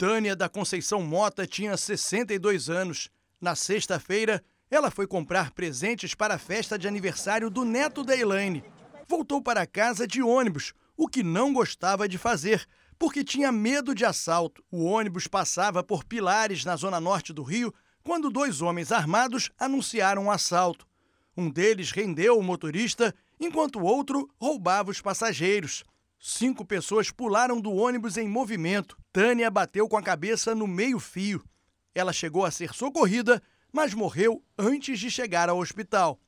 Tânia 0.00 0.34
da 0.34 0.48
Conceição 0.48 1.02
Mota 1.02 1.46
tinha 1.46 1.76
62 1.76 2.70
anos. 2.70 3.10
Na 3.38 3.54
sexta-feira, 3.54 4.42
ela 4.70 4.90
foi 4.90 5.06
comprar 5.06 5.50
presentes 5.50 6.14
para 6.14 6.36
a 6.36 6.38
festa 6.38 6.78
de 6.78 6.88
aniversário 6.88 7.50
do 7.50 7.66
neto 7.66 8.02
da 8.02 8.16
Elaine. 8.16 8.64
Voltou 9.06 9.42
para 9.42 9.66
casa 9.66 10.06
de 10.06 10.22
ônibus, 10.22 10.72
o 10.96 11.06
que 11.06 11.22
não 11.22 11.52
gostava 11.52 12.08
de 12.08 12.16
fazer, 12.16 12.66
porque 12.98 13.22
tinha 13.22 13.52
medo 13.52 13.94
de 13.94 14.06
assalto. 14.06 14.64
O 14.70 14.84
ônibus 14.84 15.26
passava 15.26 15.82
por 15.84 16.02
Pilares, 16.02 16.64
na 16.64 16.76
zona 16.76 16.98
norte 16.98 17.30
do 17.34 17.42
Rio, 17.42 17.70
quando 18.02 18.30
dois 18.30 18.62
homens 18.62 18.92
armados 18.92 19.50
anunciaram 19.58 20.24
um 20.24 20.30
assalto. 20.30 20.88
Um 21.36 21.50
deles 21.50 21.90
rendeu 21.90 22.38
o 22.38 22.42
motorista, 22.42 23.14
enquanto 23.38 23.78
o 23.78 23.84
outro 23.84 24.30
roubava 24.40 24.90
os 24.90 25.02
passageiros. 25.02 25.84
Cinco 26.22 26.66
pessoas 26.66 27.10
pularam 27.10 27.58
do 27.58 27.72
ônibus 27.72 28.18
em 28.18 28.28
movimento. 28.28 28.94
Tânia 29.10 29.50
bateu 29.50 29.88
com 29.88 29.96
a 29.96 30.02
cabeça 30.02 30.54
no 30.54 30.66
meio-fio. 30.66 31.42
Ela 31.94 32.12
chegou 32.12 32.44
a 32.44 32.50
ser 32.50 32.74
socorrida, 32.74 33.42
mas 33.72 33.94
morreu 33.94 34.42
antes 34.58 35.00
de 35.00 35.10
chegar 35.10 35.48
ao 35.48 35.58
hospital. 35.58 36.20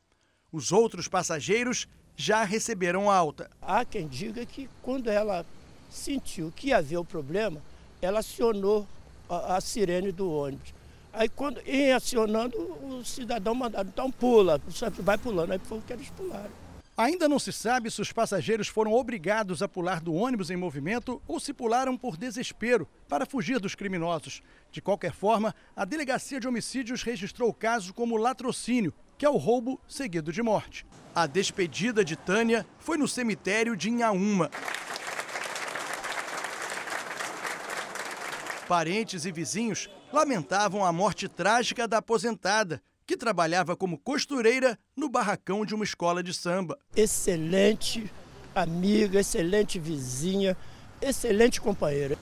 Os 0.51 0.73
outros 0.73 1.09
passageiros 1.09 1.87
já 2.17 2.43
receberam 2.43 3.11
alta. 3.11 3.51
Há 3.61 3.85
quem 3.85 4.09
diga 4.09 4.47
que 4.47 4.67
quando 4.81 5.11
ela 5.11 5.45
sentiu 5.91 6.51
que 6.57 6.73
havia 6.73 6.99
o 6.99 7.05
problema, 7.05 7.61
ela 8.01 8.21
acionou 8.21 8.89
a, 9.29 9.57
a 9.57 9.61
sirene 9.61 10.11
do 10.11 10.31
ônibus. 10.31 10.73
Aí 11.13 11.29
quando 11.29 11.61
em 11.67 11.93
acionando, 11.93 12.57
o 12.57 13.05
cidadão 13.05 13.55
mandado, 13.55 13.91
então 13.93 14.11
pula, 14.11 14.59
vai 15.01 15.19
pulando, 15.19 15.53
aí 15.53 15.59
foi 15.59 15.77
o 15.77 15.83
que 15.83 15.93
eles 15.93 16.09
pularam. 16.09 16.62
Ainda 16.95 17.27
não 17.27 17.39
se 17.39 17.53
sabe 17.53 17.91
se 17.91 18.03
os 18.03 18.13
passageiros 18.13 18.69
foram 18.69 18.93
obrigados 18.93 19.63
a 19.63 19.69
pular 19.69 19.99
do 19.99 20.13
ônibus 20.13 20.51
em 20.51 20.57
movimento 20.57 21.23
ou 21.27 21.41
se 21.41 21.55
pularam 21.55 21.97
por 21.97 22.19
desespero 22.19 22.87
para 23.09 23.25
fugir 23.25 23.59
dos 23.59 23.75
criminosos. 23.75 24.43
De 24.71 24.83
qualquer 24.83 25.13
forma, 25.15 25.55
a 25.75 25.87
Delegacia 25.87 26.39
de 26.39 26.47
Homicídios 26.47 27.03
registrou 27.03 27.49
o 27.49 27.55
caso 27.55 27.95
como 27.95 28.19
latrocínio, 28.19 28.93
que 29.17 29.25
é 29.25 29.31
o 29.31 29.39
roubo 29.39 29.81
seguido 29.89 30.31
de 30.31 30.43
morte. 30.43 30.85
A 31.15 31.27
despedida 31.27 32.05
de 32.05 32.15
Tânia 32.15 32.67
foi 32.79 32.99
no 32.99 33.09
cemitério 33.09 33.75
de 33.75 33.89
Inhaúma. 33.89 34.51
Parentes 38.69 39.25
e 39.25 39.33
vizinhos 39.33 39.89
lamentavam 40.13 40.85
a 40.85 40.93
morte 40.93 41.27
trágica 41.27 41.89
da 41.89 41.99
aposentada, 41.99 42.83
que 43.07 43.17
trabalhava 43.17 43.77
como 43.77 43.99
costureira 43.99 44.79
no 44.97 45.09
barracão 45.09 45.65
de 45.65 45.75
uma 45.75 45.85
escola 45.85 46.23
de 46.23 46.33
samba. 46.33 46.79
Excelente 46.97 48.11
amiga, 48.55 49.21
excelente 49.21 49.79
vizinha, 49.79 50.57
excelente 51.01 51.61
companheira. 51.61 52.19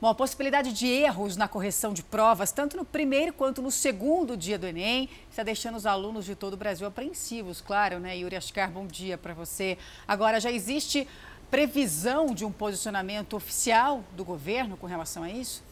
Bom, 0.00 0.08
a 0.08 0.14
possibilidade 0.14 0.72
de 0.72 0.86
erros 0.86 1.36
na 1.36 1.46
correção 1.46 1.92
de 1.92 2.02
provas, 2.02 2.50
tanto 2.50 2.74
no 2.74 2.86
primeiro 2.86 3.34
quanto 3.34 3.60
no 3.60 3.70
segundo 3.70 4.34
dia 4.34 4.58
do 4.58 4.66
Enem, 4.66 5.10
está 5.30 5.42
deixando 5.42 5.76
os 5.76 5.84
alunos 5.84 6.24
de 6.24 6.34
todo 6.34 6.54
o 6.54 6.56
Brasil 6.56 6.86
apreensivos, 6.86 7.60
claro, 7.60 7.98
né? 7.98 8.16
Yuri 8.16 8.34
Ascar, 8.34 8.70
bom 8.70 8.86
dia 8.86 9.18
para 9.18 9.34
você. 9.34 9.76
Agora, 10.08 10.40
já 10.40 10.50
existe 10.50 11.06
previsão 11.50 12.32
de 12.34 12.46
um 12.46 12.52
posicionamento 12.52 13.36
oficial 13.36 14.02
do 14.16 14.24
governo 14.24 14.76
com 14.76 14.86
relação 14.86 15.22
a 15.22 15.30
isso? 15.30 15.62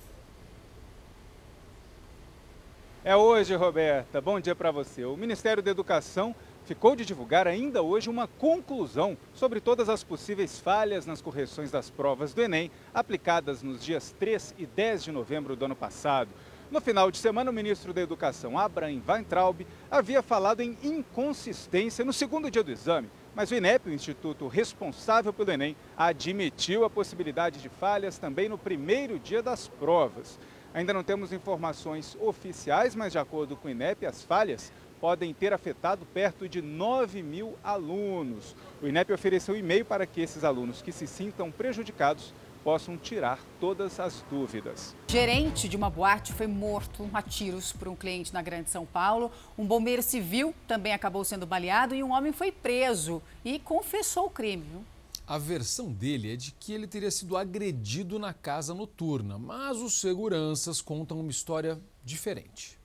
É 3.09 3.17
hoje, 3.17 3.55
Roberta. 3.55 4.21
Bom 4.21 4.38
dia 4.38 4.55
para 4.55 4.71
você. 4.71 5.03
O 5.07 5.17
Ministério 5.17 5.62
da 5.62 5.71
Educação 5.71 6.37
ficou 6.67 6.95
de 6.95 7.07
divulgar 7.07 7.49
ainda 7.49 7.83
hoje 7.83 8.11
uma 8.11 8.29
conclusão 8.29 9.17
sobre 9.33 9.62
todas 9.62 9.88
as 9.88 10.05
possíveis 10.05 10.61
falhas 10.61 11.07
nas 11.07 11.23
correções 11.23 11.71
das 11.71 11.88
provas 11.88 12.35
do 12.35 12.43
Enem 12.43 12.71
aplicadas 12.93 13.62
nos 13.62 13.83
dias 13.83 14.15
3 14.19 14.55
e 14.59 14.67
10 14.67 15.05
de 15.05 15.11
novembro 15.11 15.57
do 15.57 15.65
ano 15.65 15.75
passado. 15.75 16.29
No 16.71 16.83
final 16.83 17.11
de 17.11 17.17
semana, 17.17 17.50
o 17.50 17.55
ministro 17.55 17.95
da 17.95 18.03
Educação, 18.03 18.59
Abraham 18.59 19.00
Weintraub, 19.09 19.67
havia 19.91 20.21
falado 20.21 20.61
em 20.61 20.77
inconsistência 20.83 22.05
no 22.05 22.12
segundo 22.12 22.50
dia 22.50 22.62
do 22.62 22.71
exame, 22.71 23.09
mas 23.35 23.50
o 23.50 23.55
INEP, 23.55 23.88
o 23.88 23.95
instituto 23.95 24.49
responsável 24.49 25.33
pelo 25.33 25.50
Enem, 25.50 25.75
admitiu 25.97 26.85
a 26.85 26.91
possibilidade 26.91 27.62
de 27.62 27.71
falhas 27.71 28.19
também 28.19 28.50
no 28.50 28.59
primeiro 28.59 29.19
dia 29.19 29.43
das 29.43 29.67
provas. 29.67 30.38
Ainda 30.75 30.93
não 30.93 31.03
temos 31.03 31.33
informações 31.33 32.17
oficiais, 32.21 32.95
mas 32.95 33.13
de 33.13 33.19
acordo 33.19 33.57
com 33.57 33.69
o 33.69 33.71
INEP, 33.71 34.05
as 34.05 34.23
falhas 34.23 34.71
podem 35.01 35.33
ter 35.33 35.53
afetado 35.53 36.05
perto 36.07 36.49
de 36.49 36.61
9 36.61 37.23
mil 37.23 37.57
alunos. 37.65 38.55
O 38.83 38.87
INEP 38.87 39.13
ofereceu 39.13 39.57
e-mail 39.57 39.85
para 39.85 40.07
que 40.07 40.21
esses 40.21 40.45
alunos 40.45 40.83
que 40.83 40.93
se 40.93 41.07
sintam 41.07 41.51
prejudicados 41.51 42.33
possam 42.63 42.97
tirar 42.97 43.39
todas 43.61 43.99
as 43.99 44.23
dúvidas. 44.31 44.95
Gerente 45.09 45.69
de 45.69 45.77
uma 45.77 45.89
boate 45.89 46.33
foi 46.33 46.47
morto 46.47 47.09
a 47.15 47.23
tiros 47.23 47.73
por 47.73 47.89
um 47.89 47.97
cliente 47.97 48.35
na 48.35 48.43
Grande 48.43 48.69
São 48.69 48.85
Paulo. 48.85 49.31
Um 49.57 49.65
bombeiro 49.65 50.03
civil 50.03 50.55
também 50.67 50.93
acabou 50.93 51.25
sendo 51.25 51.47
baleado 51.47 51.95
e 51.95 52.03
um 52.03 52.11
homem 52.11 52.33
foi 52.33 52.53
preso 52.53 53.23
e 53.45 53.59
confessou 53.59 54.27
o 54.27 54.31
crime. 54.31 54.85
A 55.29 55.37
versão 55.37 55.93
dele 55.93 56.33
é 56.33 56.37
de 56.37 56.53
que 56.53 56.73
ele 56.73 56.87
teria 56.87 57.11
sido 57.11 57.37
agredido 57.37 58.19
na 58.19 58.33
casa 58.33 58.73
noturna, 58.73 59.39
mas 59.39 59.77
os 59.77 60.01
seguranças 60.01 60.81
contam 60.81 61.21
uma 61.21 61.31
história 61.31 61.79
diferente. 62.03 62.79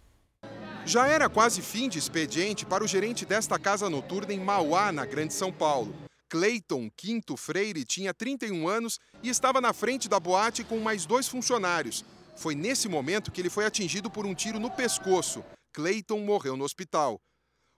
Já 0.86 1.08
era 1.08 1.30
quase 1.30 1.62
fim 1.62 1.88
de 1.88 1.98
expediente 1.98 2.66
para 2.66 2.84
o 2.84 2.88
gerente 2.88 3.26
desta 3.26 3.58
casa 3.58 3.90
noturna 3.90 4.34
em 4.34 4.42
Mauá, 4.42 4.92
na 4.92 5.06
Grande 5.06 5.34
São 5.34 5.54
Paulo. 5.54 5.96
Cleiton 6.28 6.92
Quinto 6.98 7.38
Freire 7.38 7.86
tinha 7.86 8.14
31 8.14 8.68
anos 8.68 9.00
e 9.24 9.30
estava 9.30 9.62
na 9.62 9.72
frente 9.72 10.10
da 10.10 10.20
boate 10.20 10.66
com 10.66 10.80
mais 10.82 11.06
dois 11.06 11.30
funcionários. 11.30 12.04
Foi 12.36 12.56
nesse 12.56 12.90
momento 12.90 13.32
que 13.32 13.40
ele 13.40 13.50
foi 13.50 13.66
atingido 13.66 14.12
por 14.12 14.26
um 14.26 14.36
tiro 14.36 14.60
no 14.60 14.70
pescoço. 14.70 15.46
Cleiton 15.72 16.20
morreu 16.20 16.58
no 16.58 16.66
hospital. 16.66 17.22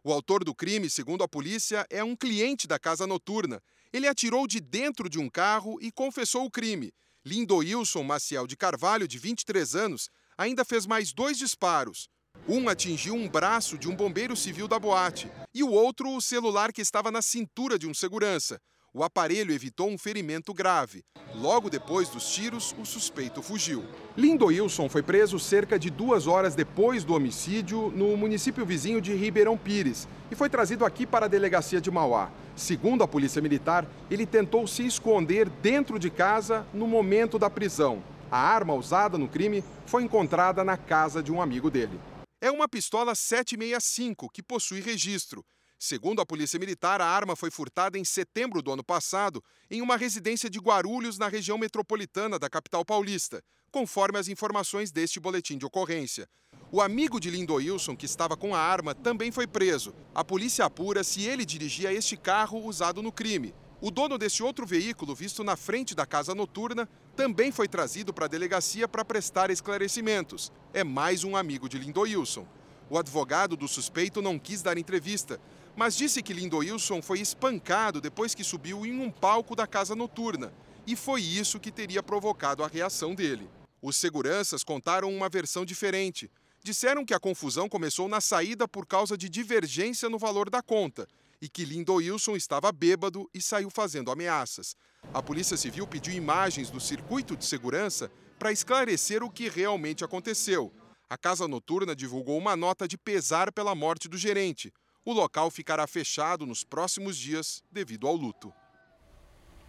O 0.04 0.12
autor 0.12 0.44
do 0.44 0.56
crime, 0.56 0.90
segundo 0.90 1.24
a 1.24 1.28
polícia, 1.28 1.86
é 1.88 2.04
um 2.04 2.16
cliente 2.16 2.68
da 2.68 2.80
casa 2.80 3.06
noturna 3.06 3.62
ele 3.96 4.10
atirou 4.10 4.46
de 4.46 4.60
dentro 4.60 5.10
de 5.10 5.18
um 5.18 5.30
carro 5.30 5.78
e 5.82 5.90
confessou 5.90 6.44
o 6.44 6.52
crime. 6.52 6.92
Lindoilson 7.24 8.04
Maciel 8.04 8.46
de 8.46 8.58
Carvalho, 8.58 9.08
de 9.08 9.18
23 9.18 9.74
anos, 9.74 10.10
ainda 10.38 10.66
fez 10.66 10.86
mais 10.86 11.14
dois 11.14 11.38
disparos. 11.38 12.10
Um 12.46 12.68
atingiu 12.68 13.16
um 13.16 13.30
braço 13.30 13.78
de 13.78 13.88
um 13.88 13.96
bombeiro 13.96 14.36
civil 14.36 14.68
da 14.68 14.78
boate 14.78 15.32
e 15.54 15.64
o 15.64 15.72
outro 15.72 16.14
o 16.14 16.22
celular 16.22 16.74
que 16.74 16.82
estava 16.82 17.10
na 17.10 17.22
cintura 17.22 17.80
de 17.80 17.88
um 17.88 17.94
segurança. 17.94 18.60
O 18.98 19.04
aparelho 19.04 19.54
evitou 19.54 19.90
um 19.90 19.98
ferimento 19.98 20.54
grave. 20.54 21.04
Logo 21.34 21.70
depois 21.70 22.08
dos 22.08 22.34
tiros, 22.34 22.74
o 22.80 22.86
suspeito 22.86 23.42
fugiu. 23.42 23.84
Lindo 24.16 24.46
Wilson 24.46 24.88
foi 24.88 25.04
preso 25.04 25.38
cerca 25.38 25.78
de 25.78 25.90
duas 25.90 26.28
horas 26.28 26.56
depois 26.56 27.04
do 27.04 27.14
homicídio 27.14 27.92
no 27.94 28.16
município 28.16 28.66
vizinho 28.66 29.02
de 29.02 29.14
Ribeirão 29.14 29.58
Pires 29.58 30.08
e 30.32 30.36
foi 30.36 30.50
trazido 30.50 30.86
aqui 30.86 31.06
para 31.06 31.26
a 31.26 31.28
delegacia 31.28 31.82
de 31.82 31.92
Mauá. 31.92 32.32
Segundo 32.56 33.04
a 33.04 33.08
Polícia 33.08 33.42
Militar, 33.42 33.86
ele 34.10 34.26
tentou 34.26 34.66
se 34.66 34.88
esconder 34.88 35.50
dentro 35.50 36.00
de 36.00 36.10
casa 36.10 36.66
no 36.74 36.88
momento 36.88 37.38
da 37.38 37.50
prisão. 37.50 38.02
A 38.32 38.40
arma 38.40 38.76
usada 38.76 39.18
no 39.18 39.28
crime 39.28 39.62
foi 39.86 40.04
encontrada 40.04 40.64
na 40.64 40.78
casa 40.78 41.22
de 41.22 41.34
um 41.34 41.42
amigo 41.42 41.70
dele. 41.70 42.00
É 42.40 42.50
uma 42.50 42.70
pistola 42.70 43.14
765 43.14 44.30
que 44.32 44.42
possui 44.42 44.80
registro 44.80 45.44
Segundo 45.88 46.20
a 46.20 46.26
Polícia 46.26 46.60
Militar, 46.60 47.00
a 47.00 47.06
arma 47.06 47.36
foi 47.36 47.52
furtada 47.52 47.96
em 47.96 48.04
setembro 48.04 48.60
do 48.60 48.72
ano 48.72 48.84
passado 48.84 49.44
em 49.70 49.84
uma 49.84 49.96
residência 49.96 50.50
de 50.50 50.58
Guarulhos, 50.58 51.20
na 51.20 51.28
região 51.28 51.60
metropolitana 51.60 52.40
da 52.40 52.50
capital 52.50 52.84
paulista, 52.84 53.44
conforme 53.72 54.18
as 54.18 54.28
informações 54.28 54.92
deste 54.92 55.20
boletim 55.20 55.60
de 55.60 55.66
ocorrência. 55.68 56.28
O 56.72 56.82
amigo 56.82 57.20
de 57.20 57.30
Lindoilson, 57.30 57.96
que 57.96 58.08
estava 58.08 58.36
com 58.36 58.56
a 58.56 58.60
arma, 58.60 58.96
também 58.96 59.32
foi 59.32 59.46
preso. 59.46 59.94
A 60.16 60.24
polícia 60.24 60.66
apura 60.66 61.04
se 61.04 61.22
ele 61.22 61.46
dirigia 61.46 61.94
este 61.94 62.18
carro 62.18 62.66
usado 62.66 63.04
no 63.04 63.12
crime. 63.12 63.54
O 63.80 63.92
dono 63.92 64.18
desse 64.18 64.42
outro 64.42 64.66
veículo, 64.66 65.14
visto 65.14 65.44
na 65.44 65.56
frente 65.56 65.94
da 65.94 66.08
casa 66.08 66.34
noturna, 66.34 66.90
também 67.16 67.52
foi 67.52 67.68
trazido 67.68 68.12
para 68.12 68.26
a 68.26 68.28
delegacia 68.28 68.88
para 68.88 69.06
prestar 69.06 69.52
esclarecimentos. 69.52 70.52
É 70.74 70.84
mais 70.84 71.24
um 71.24 71.36
amigo 71.36 71.70
de 71.70 71.78
Lindoilson. 71.78 72.48
O 72.90 72.98
advogado 72.98 73.56
do 73.56 73.68
suspeito 73.68 74.22
não 74.22 74.38
quis 74.38 74.62
dar 74.62 74.78
entrevista, 74.78 75.40
mas 75.76 75.96
disse 75.96 76.24
que 76.24 76.34
Lindoilson 76.34 77.02
foi 77.02 77.20
espancado 77.20 78.00
depois 78.00 78.34
que 78.34 78.44
subiu 78.44 78.86
em 78.86 79.00
um 79.00 79.12
palco 79.12 79.56
da 79.56 79.68
casa 79.68 79.96
noturna, 79.96 80.54
e 80.88 80.96
foi 80.96 81.22
isso 81.22 81.60
que 81.60 81.72
teria 81.72 82.02
provocado 82.02 82.64
a 82.64 82.68
reação 82.68 83.14
dele. 83.14 83.50
Os 83.82 83.98
seguranças 83.98 84.64
contaram 84.64 85.14
uma 85.14 85.30
versão 85.30 85.66
diferente. 85.66 86.32
Disseram 86.64 87.06
que 87.06 87.14
a 87.14 87.20
confusão 87.20 87.70
começou 87.70 88.08
na 88.08 88.20
saída 88.20 88.68
por 88.68 88.86
causa 88.86 89.18
de 89.18 89.30
divergência 89.30 90.10
no 90.10 90.18
valor 90.18 90.50
da 90.50 90.62
conta 90.62 91.08
e 91.42 91.50
que 91.50 91.66
Lindoilson 91.66 92.36
estava 92.36 92.72
bêbado 92.72 93.30
e 93.34 93.42
saiu 93.42 93.70
fazendo 93.70 94.10
ameaças. 94.10 94.76
A 95.14 95.22
Polícia 95.22 95.58
Civil 95.58 95.86
pediu 95.86 96.14
imagens 96.14 96.70
do 96.70 96.80
circuito 96.80 97.36
de 97.38 97.46
segurança 97.46 98.12
para 98.40 98.52
esclarecer 98.52 99.24
o 99.24 99.30
que 99.30 99.50
realmente 99.50 100.04
aconteceu. 100.04 100.74
A 101.08 101.18
casa 101.18 101.48
noturna 101.48 101.96
divulgou 101.96 102.38
uma 102.38 102.56
nota 102.56 102.88
de 102.88 102.98
pesar 102.98 103.52
pela 103.52 103.76
morte 103.76 104.08
do 104.08 104.18
gerente. 104.18 104.74
O 105.08 105.14
local 105.14 105.52
ficará 105.52 105.86
fechado 105.86 106.48
nos 106.48 106.64
próximos 106.64 107.16
dias 107.16 107.64
devido 107.72 108.08
ao 108.08 108.16
luto. 108.16 108.52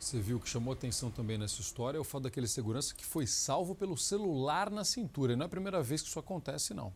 Você 0.00 0.18
viu 0.18 0.40
que 0.40 0.48
chamou 0.48 0.72
atenção 0.72 1.10
também 1.10 1.36
nessa 1.36 1.60
história 1.60 1.98
é 1.98 2.00
o 2.00 2.04
fato 2.04 2.22
daquele 2.22 2.48
segurança 2.48 2.94
que 2.94 3.04
foi 3.04 3.26
salvo 3.26 3.74
pelo 3.74 3.98
celular 3.98 4.70
na 4.70 4.82
cintura. 4.82 5.34
E 5.34 5.36
não 5.36 5.42
é 5.42 5.46
a 5.46 5.50
primeira 5.50 5.82
vez 5.82 6.00
que 6.00 6.08
isso 6.08 6.18
acontece, 6.18 6.72
não. 6.72 6.90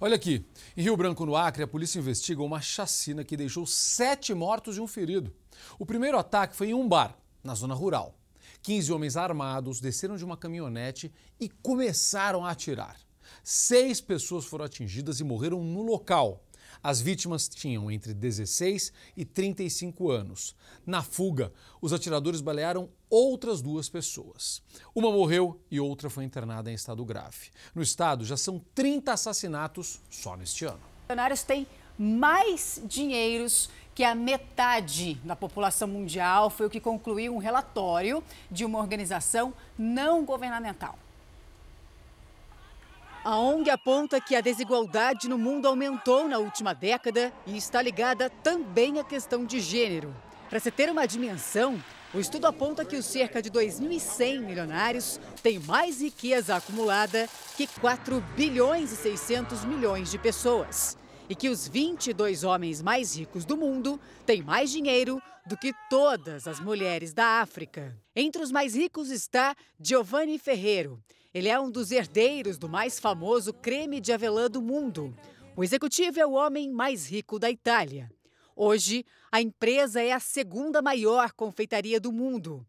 Olha 0.00 0.16
aqui, 0.16 0.46
em 0.74 0.80
Rio 0.80 0.96
Branco, 0.96 1.26
no 1.26 1.36
Acre, 1.36 1.62
a 1.62 1.68
polícia 1.68 1.98
investiga 1.98 2.42
uma 2.42 2.62
chacina 2.62 3.22
que 3.22 3.36
deixou 3.36 3.66
sete 3.66 4.32
mortos 4.32 4.78
e 4.78 4.80
um 4.80 4.86
ferido. 4.86 5.30
O 5.78 5.84
primeiro 5.84 6.18
ataque 6.18 6.56
foi 6.56 6.70
em 6.70 6.74
um 6.74 6.88
bar, 6.88 7.14
na 7.42 7.54
zona 7.54 7.74
rural. 7.74 8.18
15 8.62 8.94
homens 8.94 9.14
armados 9.14 9.78
desceram 9.78 10.16
de 10.16 10.24
uma 10.24 10.38
caminhonete 10.38 11.12
e 11.38 11.50
começaram 11.50 12.46
a 12.46 12.50
atirar. 12.50 12.96
Seis 13.42 14.00
pessoas 14.00 14.46
foram 14.46 14.64
atingidas 14.64 15.20
e 15.20 15.24
morreram 15.24 15.62
no 15.62 15.82
local. 15.82 16.42
As 16.84 17.00
vítimas 17.00 17.48
tinham 17.48 17.90
entre 17.90 18.12
16 18.12 18.92
e 19.16 19.24
35 19.24 20.10
anos. 20.10 20.54
Na 20.84 21.02
fuga, 21.02 21.50
os 21.80 21.94
atiradores 21.94 22.42
balearam 22.42 22.90
outras 23.08 23.62
duas 23.62 23.88
pessoas. 23.88 24.62
Uma 24.94 25.10
morreu 25.10 25.58
e 25.70 25.80
outra 25.80 26.10
foi 26.10 26.24
internada 26.24 26.70
em 26.70 26.74
estado 26.74 27.02
grave. 27.02 27.48
No 27.74 27.80
estado, 27.80 28.22
já 28.22 28.36
são 28.36 28.62
30 28.74 29.14
assassinatos 29.14 29.98
só 30.10 30.36
neste 30.36 30.66
ano. 30.66 30.76
Os 30.76 31.08
milionários 31.08 31.42
têm 31.42 31.66
mais 31.98 32.82
dinheiros 32.84 33.70
que 33.94 34.04
a 34.04 34.14
metade 34.14 35.14
da 35.24 35.34
população 35.34 35.88
mundial, 35.88 36.50
foi 36.50 36.66
o 36.66 36.70
que 36.70 36.80
concluiu 36.80 37.34
um 37.34 37.38
relatório 37.38 38.22
de 38.50 38.62
uma 38.62 38.78
organização 38.78 39.54
não 39.78 40.22
governamental. 40.22 40.98
A 43.24 43.38
ONG 43.38 43.70
aponta 43.70 44.20
que 44.20 44.36
a 44.36 44.42
desigualdade 44.42 45.30
no 45.30 45.38
mundo 45.38 45.66
aumentou 45.66 46.28
na 46.28 46.36
última 46.36 46.74
década 46.74 47.32
e 47.46 47.56
está 47.56 47.80
ligada 47.80 48.28
também 48.28 49.00
à 49.00 49.04
questão 49.04 49.46
de 49.46 49.60
gênero. 49.60 50.14
Para 50.50 50.60
se 50.60 50.70
ter 50.70 50.90
uma 50.90 51.06
dimensão, 51.06 51.82
o 52.12 52.20
estudo 52.20 52.46
aponta 52.46 52.84
que 52.84 52.96
os 52.96 53.06
cerca 53.06 53.40
de 53.40 53.50
2.100 53.50 54.40
milionários 54.40 55.18
têm 55.42 55.58
mais 55.58 56.02
riqueza 56.02 56.54
acumulada 56.54 57.26
que 57.56 57.66
4 57.66 58.20
bilhões 58.36 58.92
e 58.92 58.96
600 58.96 59.64
milhões 59.64 60.10
de 60.10 60.18
pessoas. 60.18 60.98
E 61.26 61.34
que 61.34 61.48
os 61.48 61.66
22 61.66 62.44
homens 62.44 62.82
mais 62.82 63.16
ricos 63.16 63.46
do 63.46 63.56
mundo 63.56 63.98
têm 64.26 64.42
mais 64.42 64.70
dinheiro 64.70 65.18
do 65.46 65.56
que 65.56 65.74
todas 65.90 66.48
as 66.48 66.58
mulheres 66.58 67.12
da 67.12 67.40
África. 67.40 67.96
Entre 68.16 68.42
os 68.42 68.50
mais 68.50 68.74
ricos 68.74 69.10
está 69.10 69.54
Giovanni 69.78 70.38
Ferreiro. 70.38 71.02
Ele 71.32 71.48
é 71.48 71.60
um 71.60 71.70
dos 71.70 71.90
herdeiros 71.90 72.56
do 72.56 72.68
mais 72.68 72.98
famoso 72.98 73.52
creme 73.52 74.00
de 74.00 74.12
avelã 74.12 74.48
do 74.48 74.62
mundo. 74.62 75.14
O 75.56 75.62
executivo 75.62 76.18
é 76.18 76.26
o 76.26 76.32
homem 76.32 76.70
mais 76.70 77.10
rico 77.10 77.38
da 77.38 77.50
Itália. 77.50 78.10
Hoje, 78.56 79.04
a 79.30 79.40
empresa 79.40 80.00
é 80.00 80.12
a 80.12 80.20
segunda 80.20 80.80
maior 80.80 81.32
confeitaria 81.32 82.00
do 82.00 82.12
mundo. 82.12 82.64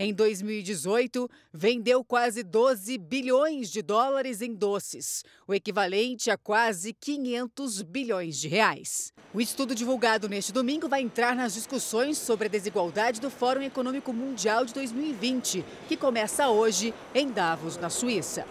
Em 0.00 0.14
2018, 0.14 1.28
vendeu 1.52 2.04
quase 2.04 2.44
12 2.44 2.96
bilhões 2.98 3.68
de 3.68 3.82
dólares 3.82 4.40
em 4.40 4.54
doces, 4.54 5.24
o 5.44 5.52
equivalente 5.52 6.30
a 6.30 6.38
quase 6.38 6.92
500 6.92 7.82
bilhões 7.82 8.38
de 8.38 8.46
reais. 8.46 9.12
O 9.34 9.40
estudo 9.40 9.74
divulgado 9.74 10.28
neste 10.28 10.52
domingo 10.52 10.88
vai 10.88 11.02
entrar 11.02 11.34
nas 11.34 11.52
discussões 11.52 12.16
sobre 12.16 12.46
a 12.46 12.50
desigualdade 12.50 13.20
do 13.20 13.28
Fórum 13.28 13.62
Econômico 13.62 14.12
Mundial 14.12 14.64
de 14.64 14.72
2020, 14.72 15.64
que 15.88 15.96
começa 15.96 16.48
hoje 16.48 16.94
em 17.12 17.28
Davos, 17.28 17.76
na 17.76 17.90
Suíça. 17.90 18.46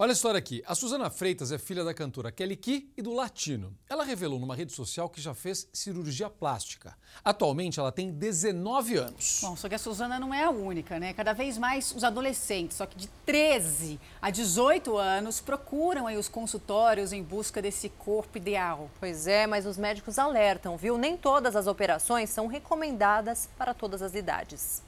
Olha 0.00 0.12
a 0.12 0.14
história 0.14 0.38
aqui. 0.38 0.62
A 0.64 0.76
Suzana 0.76 1.10
Freitas 1.10 1.50
é 1.50 1.58
filha 1.58 1.82
da 1.82 1.92
cantora 1.92 2.30
Kelly 2.30 2.54
Key 2.54 2.92
e 2.96 3.02
do 3.02 3.12
Latino. 3.12 3.76
Ela 3.90 4.04
revelou 4.04 4.38
numa 4.38 4.54
rede 4.54 4.72
social 4.72 5.08
que 5.08 5.20
já 5.20 5.34
fez 5.34 5.68
cirurgia 5.72 6.30
plástica. 6.30 6.96
Atualmente 7.24 7.80
ela 7.80 7.90
tem 7.90 8.12
19 8.12 8.96
anos. 8.96 9.40
Bom, 9.42 9.56
só 9.56 9.68
que 9.68 9.74
a 9.74 9.78
Suzana 9.78 10.20
não 10.20 10.32
é 10.32 10.44
a 10.44 10.50
única, 10.50 11.00
né? 11.00 11.12
Cada 11.12 11.32
vez 11.32 11.58
mais 11.58 11.92
os 11.96 12.04
adolescentes, 12.04 12.76
só 12.76 12.86
que 12.86 12.96
de 12.96 13.08
13 13.26 13.98
a 14.22 14.30
18 14.30 14.96
anos, 14.96 15.40
procuram 15.40 16.06
aí 16.06 16.16
os 16.16 16.28
consultórios 16.28 17.12
em 17.12 17.20
busca 17.24 17.60
desse 17.60 17.88
corpo 17.88 18.38
ideal. 18.38 18.88
Pois 19.00 19.26
é, 19.26 19.48
mas 19.48 19.66
os 19.66 19.76
médicos 19.76 20.16
alertam, 20.16 20.76
viu? 20.76 20.96
Nem 20.96 21.16
todas 21.16 21.56
as 21.56 21.66
operações 21.66 22.30
são 22.30 22.46
recomendadas 22.46 23.48
para 23.58 23.74
todas 23.74 24.00
as 24.00 24.14
idades. 24.14 24.80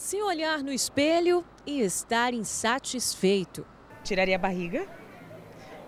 Se 0.00 0.16
olhar 0.22 0.62
no 0.62 0.72
espelho 0.72 1.44
e 1.66 1.82
estar 1.82 2.32
insatisfeito. 2.32 3.66
Tiraria 4.02 4.36
a 4.36 4.38
barriga 4.38 4.88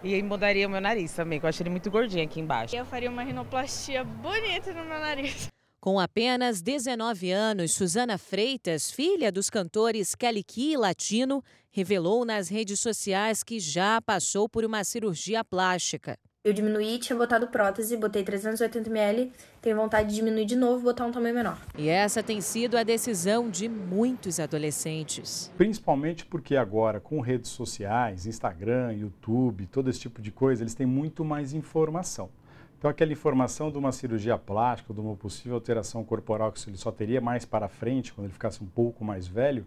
e 0.04 0.22
mudaria 0.22 0.68
o 0.68 0.70
meu 0.70 0.82
nariz 0.82 1.14
também, 1.14 1.40
que 1.40 1.46
eu 1.46 1.48
acho 1.48 1.62
ele 1.62 1.70
muito 1.70 1.90
gordinho 1.90 2.22
aqui 2.22 2.38
embaixo. 2.38 2.76
Eu 2.76 2.84
faria 2.84 3.08
uma 3.08 3.22
rinoplastia 3.22 4.04
bonita 4.04 4.74
no 4.74 4.84
meu 4.84 5.00
nariz. 5.00 5.48
Com 5.80 5.98
apenas 5.98 6.60
19 6.60 7.30
anos, 7.30 7.72
Suzana 7.72 8.18
Freitas, 8.18 8.90
filha 8.90 9.32
dos 9.32 9.48
cantores 9.48 10.14
Kelly 10.14 10.44
Key 10.44 10.72
e 10.72 10.76
Latino, 10.76 11.42
revelou 11.70 12.26
nas 12.26 12.50
redes 12.50 12.80
sociais 12.80 13.42
que 13.42 13.58
já 13.58 13.98
passou 14.02 14.46
por 14.46 14.62
uma 14.62 14.84
cirurgia 14.84 15.42
plástica. 15.42 16.18
Eu 16.44 16.52
diminuí, 16.52 16.98
tinha 16.98 17.16
botado 17.16 17.46
prótese, 17.46 17.96
botei 17.96 18.24
380ml, 18.24 19.30
tenho 19.60 19.76
vontade 19.76 20.08
de 20.08 20.16
diminuir 20.16 20.44
de 20.44 20.56
novo 20.56 20.80
e 20.80 20.82
botar 20.82 21.06
um 21.06 21.12
tamanho 21.12 21.36
menor. 21.36 21.56
E 21.78 21.88
essa 21.88 22.20
tem 22.20 22.40
sido 22.40 22.76
a 22.76 22.82
decisão 22.82 23.48
de 23.48 23.68
muitos 23.68 24.40
adolescentes. 24.40 25.52
Principalmente 25.56 26.26
porque 26.26 26.56
agora, 26.56 26.98
com 26.98 27.20
redes 27.20 27.48
sociais, 27.52 28.26
Instagram, 28.26 28.92
YouTube, 28.92 29.66
todo 29.66 29.88
esse 29.88 30.00
tipo 30.00 30.20
de 30.20 30.32
coisa, 30.32 30.64
eles 30.64 30.74
têm 30.74 30.84
muito 30.84 31.24
mais 31.24 31.54
informação. 31.54 32.28
Então, 32.76 32.90
aquela 32.90 33.12
informação 33.12 33.70
de 33.70 33.78
uma 33.78 33.92
cirurgia 33.92 34.36
plástica, 34.36 34.92
de 34.92 34.98
uma 34.98 35.14
possível 35.14 35.54
alteração 35.54 36.02
corporal 36.02 36.50
que 36.50 36.68
ele 36.68 36.76
só 36.76 36.90
teria 36.90 37.20
mais 37.20 37.44
para 37.44 37.68
frente, 37.68 38.12
quando 38.12 38.24
ele 38.24 38.34
ficasse 38.34 38.60
um 38.64 38.66
pouco 38.66 39.04
mais 39.04 39.28
velho, 39.28 39.64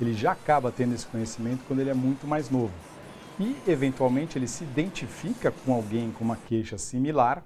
ele 0.00 0.12
já 0.12 0.32
acaba 0.32 0.72
tendo 0.72 0.92
esse 0.92 1.06
conhecimento 1.06 1.62
quando 1.68 1.78
ele 1.78 1.90
é 1.90 1.94
muito 1.94 2.26
mais 2.26 2.50
novo 2.50 2.95
e, 3.38 3.56
eventualmente, 3.66 4.38
ele 4.38 4.48
se 4.48 4.64
identifica 4.64 5.50
com 5.50 5.74
alguém 5.74 6.10
com 6.10 6.24
uma 6.24 6.36
queixa 6.36 6.78
similar 6.78 7.44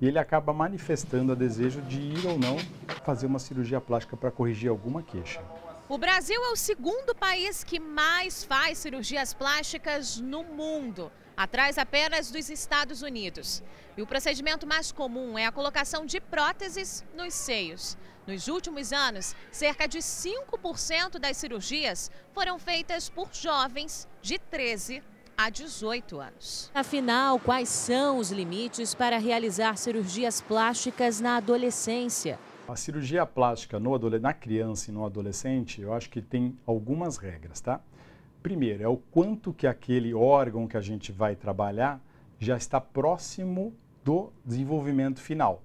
e 0.00 0.06
ele 0.06 0.18
acaba 0.18 0.52
manifestando 0.52 1.32
o 1.32 1.36
desejo 1.36 1.80
de 1.82 2.00
ir 2.00 2.26
ou 2.26 2.38
não 2.38 2.58
fazer 3.04 3.26
uma 3.26 3.38
cirurgia 3.38 3.80
plástica 3.80 4.16
para 4.16 4.30
corrigir 4.30 4.70
alguma 4.70 5.02
queixa. 5.02 5.42
O 5.88 5.98
Brasil 5.98 6.40
é 6.42 6.50
o 6.50 6.56
segundo 6.56 7.14
país 7.14 7.64
que 7.64 7.80
mais 7.80 8.44
faz 8.44 8.78
cirurgias 8.78 9.34
plásticas 9.34 10.20
no 10.20 10.44
mundo, 10.44 11.10
atrás 11.36 11.78
apenas 11.78 12.30
dos 12.30 12.48
Estados 12.48 13.02
Unidos. 13.02 13.62
E 13.96 14.02
o 14.02 14.06
procedimento 14.06 14.66
mais 14.66 14.92
comum 14.92 15.36
é 15.36 15.46
a 15.46 15.52
colocação 15.52 16.06
de 16.06 16.20
próteses 16.20 17.04
nos 17.14 17.34
seios. 17.34 17.98
Nos 18.26 18.46
últimos 18.46 18.92
anos, 18.92 19.34
cerca 19.50 19.88
de 19.88 19.98
5% 19.98 21.18
das 21.18 21.36
cirurgias 21.36 22.10
foram 22.32 22.58
feitas 22.58 23.08
por 23.08 23.28
jovens 23.32 24.06
de 24.22 24.38
13 24.38 25.02
a 25.40 25.48
18 25.48 26.20
anos. 26.20 26.70
Afinal, 26.74 27.38
quais 27.38 27.70
são 27.70 28.18
os 28.18 28.30
limites 28.30 28.94
para 28.94 29.16
realizar 29.16 29.78
cirurgias 29.78 30.42
plásticas 30.42 31.18
na 31.18 31.38
adolescência? 31.38 32.38
A 32.68 32.76
cirurgia 32.76 33.24
plástica 33.24 33.80
no 33.80 33.98
na 34.20 34.34
criança 34.34 34.90
e 34.90 34.94
no 34.94 35.02
adolescente, 35.02 35.80
eu 35.80 35.94
acho 35.94 36.10
que 36.10 36.20
tem 36.20 36.54
algumas 36.66 37.16
regras, 37.16 37.58
tá? 37.58 37.80
Primeiro, 38.42 38.82
é 38.82 38.88
o 38.88 38.98
quanto 38.98 39.50
que 39.54 39.66
aquele 39.66 40.12
órgão 40.12 40.68
que 40.68 40.76
a 40.76 40.80
gente 40.82 41.10
vai 41.10 41.34
trabalhar 41.34 41.98
já 42.38 42.58
está 42.58 42.78
próximo 42.78 43.74
do 44.04 44.30
desenvolvimento 44.44 45.20
final. 45.20 45.62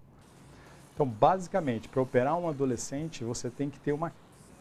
Então, 0.93 1.05
basicamente, 1.05 1.89
para 1.89 2.01
operar 2.01 2.37
um 2.37 2.47
adolescente, 2.47 3.25
você 3.25 3.49
tem 3.49 3.69
que 3.69 3.79
ter 3.81 3.91
uma 3.91 4.13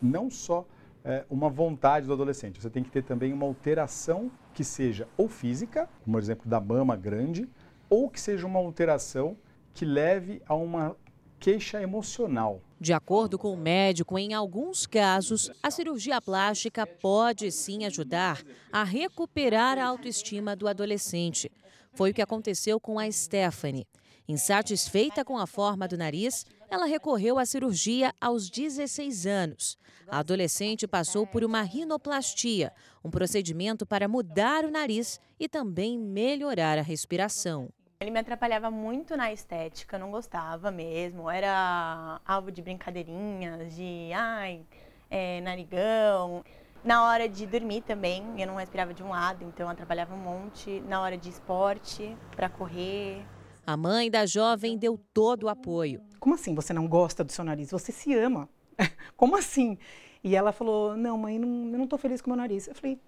não 0.02 0.28
só 0.28 0.66
é, 1.04 1.24
uma 1.30 1.48
vontade 1.48 2.04
do 2.04 2.12
adolescente, 2.12 2.60
você 2.60 2.68
tem 2.68 2.82
que 2.82 2.90
ter 2.90 3.04
também 3.04 3.32
uma 3.32 3.46
alteração 3.46 4.28
que 4.54 4.64
seja 4.64 5.08
ou 5.16 5.28
física, 5.28 5.88
como 6.04 6.18
exemplo 6.18 6.48
da 6.48 6.60
mama 6.60 6.96
grande, 6.96 7.48
ou 7.90 8.08
que 8.08 8.20
seja 8.20 8.46
uma 8.46 8.58
alteração 8.58 9.36
que 9.74 9.84
leve 9.84 10.40
a 10.46 10.54
uma 10.54 10.96
queixa 11.40 11.82
emocional. 11.82 12.62
De 12.80 12.92
acordo 12.92 13.38
com 13.38 13.52
o 13.52 13.56
médico, 13.56 14.18
em 14.18 14.32
alguns 14.32 14.86
casos, 14.86 15.50
a 15.62 15.70
cirurgia 15.70 16.20
plástica 16.20 16.86
pode 16.86 17.50
sim 17.50 17.84
ajudar 17.84 18.42
a 18.72 18.84
recuperar 18.84 19.78
a 19.78 19.84
autoestima 19.86 20.54
do 20.54 20.68
adolescente. 20.68 21.50
Foi 21.94 22.10
o 22.10 22.14
que 22.14 22.22
aconteceu 22.22 22.80
com 22.80 22.98
a 22.98 23.10
Stephanie. 23.10 23.86
Insatisfeita 24.26 25.24
com 25.24 25.38
a 25.38 25.46
forma 25.46 25.86
do 25.86 25.96
nariz, 25.96 26.44
ela 26.68 26.86
recorreu 26.86 27.38
à 27.38 27.46
cirurgia 27.46 28.12
aos 28.20 28.50
16 28.50 29.26
anos. 29.26 29.78
A 30.08 30.18
adolescente 30.18 30.88
passou 30.88 31.24
por 31.26 31.44
uma 31.44 31.62
rinoplastia, 31.62 32.72
um 33.04 33.10
procedimento 33.10 33.86
para 33.86 34.08
mudar 34.08 34.64
o 34.64 34.70
nariz 34.70 35.20
e 35.38 35.48
também 35.48 35.98
melhorar 35.98 36.78
a 36.78 36.82
respiração. 36.82 37.68
Ele 38.00 38.10
me 38.10 38.18
atrapalhava 38.18 38.70
muito 38.70 39.16
na 39.16 39.32
estética, 39.32 39.96
não 39.96 40.10
gostava 40.10 40.70
mesmo. 40.70 41.30
Era 41.30 42.20
alvo 42.26 42.50
de 42.50 42.60
brincadeirinhas, 42.60 43.74
de 43.76 44.10
ai, 44.12 44.66
é, 45.08 45.40
narigão. 45.42 46.44
Na 46.84 47.04
hora 47.06 47.28
de 47.28 47.46
dormir 47.46 47.82
também, 47.82 48.22
eu 48.38 48.46
não 48.46 48.56
respirava 48.56 48.92
de 48.92 49.02
um 49.02 49.08
lado, 49.08 49.44
então 49.44 49.68
atrapalhava 49.68 50.14
um 50.14 50.18
monte. 50.18 50.80
Na 50.82 51.00
hora 51.00 51.16
de 51.16 51.30
esporte, 51.30 52.14
para 52.36 52.48
correr, 52.48 53.24
a 53.66 53.78
mãe 53.78 54.10
da 54.10 54.26
jovem 54.26 54.76
deu 54.76 55.00
todo 55.14 55.44
o 55.44 55.48
apoio. 55.48 56.02
Como 56.20 56.34
assim 56.34 56.54
você 56.54 56.74
não 56.74 56.86
gosta 56.86 57.24
do 57.24 57.32
seu 57.32 57.42
nariz? 57.42 57.70
Você 57.70 57.90
se 57.90 58.14
ama. 58.14 58.46
Como 59.16 59.36
assim? 59.36 59.78
E 60.22 60.36
ela 60.36 60.52
falou: 60.52 60.94
Não, 60.96 61.16
mãe, 61.16 61.38
não, 61.38 61.48
eu 61.48 61.78
não 61.78 61.84
estou 61.84 61.98
feliz 61.98 62.20
com 62.20 62.30
o 62.30 62.32
meu 62.32 62.36
nariz. 62.36 62.68
Eu 62.68 62.74
falei: 62.74 63.00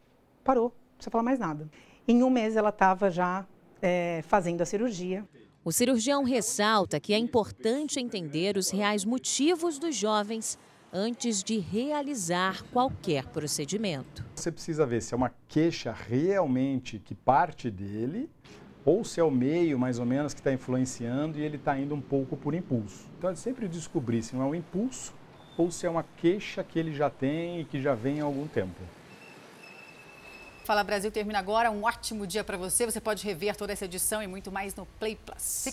Parou, 0.42 0.64
não 0.64 0.96
precisa 0.96 1.10
falar 1.10 1.24
mais 1.24 1.38
nada. 1.38 1.68
Em 2.08 2.22
um 2.22 2.30
mês 2.30 2.56
ela 2.56 2.70
estava 2.70 3.10
já 3.10 3.46
é, 3.82 4.22
fazendo 4.26 4.62
a 4.62 4.64
cirurgia. 4.64 5.28
O 5.62 5.70
cirurgião 5.70 6.24
ressalta 6.24 6.98
que 6.98 7.12
é 7.12 7.18
importante 7.18 8.00
entender 8.00 8.56
os 8.56 8.70
reais 8.70 9.04
motivos 9.04 9.78
dos 9.78 9.94
jovens 9.94 10.58
antes 10.92 11.42
de 11.42 11.58
realizar 11.58 12.62
qualquer 12.72 13.26
procedimento. 13.26 14.24
Você 14.34 14.50
precisa 14.50 14.86
ver 14.86 15.02
se 15.02 15.14
é 15.14 15.16
uma 15.16 15.32
queixa 15.48 15.92
realmente 15.92 16.98
que 16.98 17.14
parte 17.14 17.70
dele 17.70 18.30
ou 18.84 19.04
se 19.04 19.18
é 19.18 19.24
o 19.24 19.30
meio, 19.30 19.78
mais 19.78 19.98
ou 19.98 20.06
menos, 20.06 20.32
que 20.32 20.40
está 20.40 20.52
influenciando 20.52 21.38
e 21.38 21.42
ele 21.42 21.56
está 21.56 21.76
indo 21.76 21.94
um 21.94 22.00
pouco 22.00 22.36
por 22.36 22.54
impulso. 22.54 23.06
Então, 23.18 23.30
é 23.30 23.34
sempre 23.34 23.66
descobrir 23.66 24.22
se 24.22 24.36
não 24.36 24.42
é 24.42 24.46
um 24.46 24.54
impulso 24.54 25.12
ou 25.58 25.70
se 25.72 25.86
é 25.86 25.90
uma 25.90 26.04
queixa 26.18 26.62
que 26.62 26.78
ele 26.78 26.94
já 26.94 27.10
tem 27.10 27.60
e 27.60 27.64
que 27.64 27.82
já 27.82 27.94
vem 27.94 28.20
há 28.20 28.24
algum 28.24 28.46
tempo. 28.46 28.80
Fala 30.66 30.82
Brasil 30.82 31.12
termina 31.12 31.38
agora. 31.38 31.70
Um 31.70 31.84
ótimo 31.84 32.26
dia 32.26 32.42
para 32.42 32.56
você. 32.56 32.84
Você 32.84 33.00
pode 33.00 33.24
rever 33.24 33.56
toda 33.56 33.72
essa 33.72 33.84
edição 33.84 34.20
e 34.20 34.26
muito 34.26 34.50
mais 34.50 34.74
no 34.74 34.84
Play 34.98 35.16
Plus. 35.16 35.64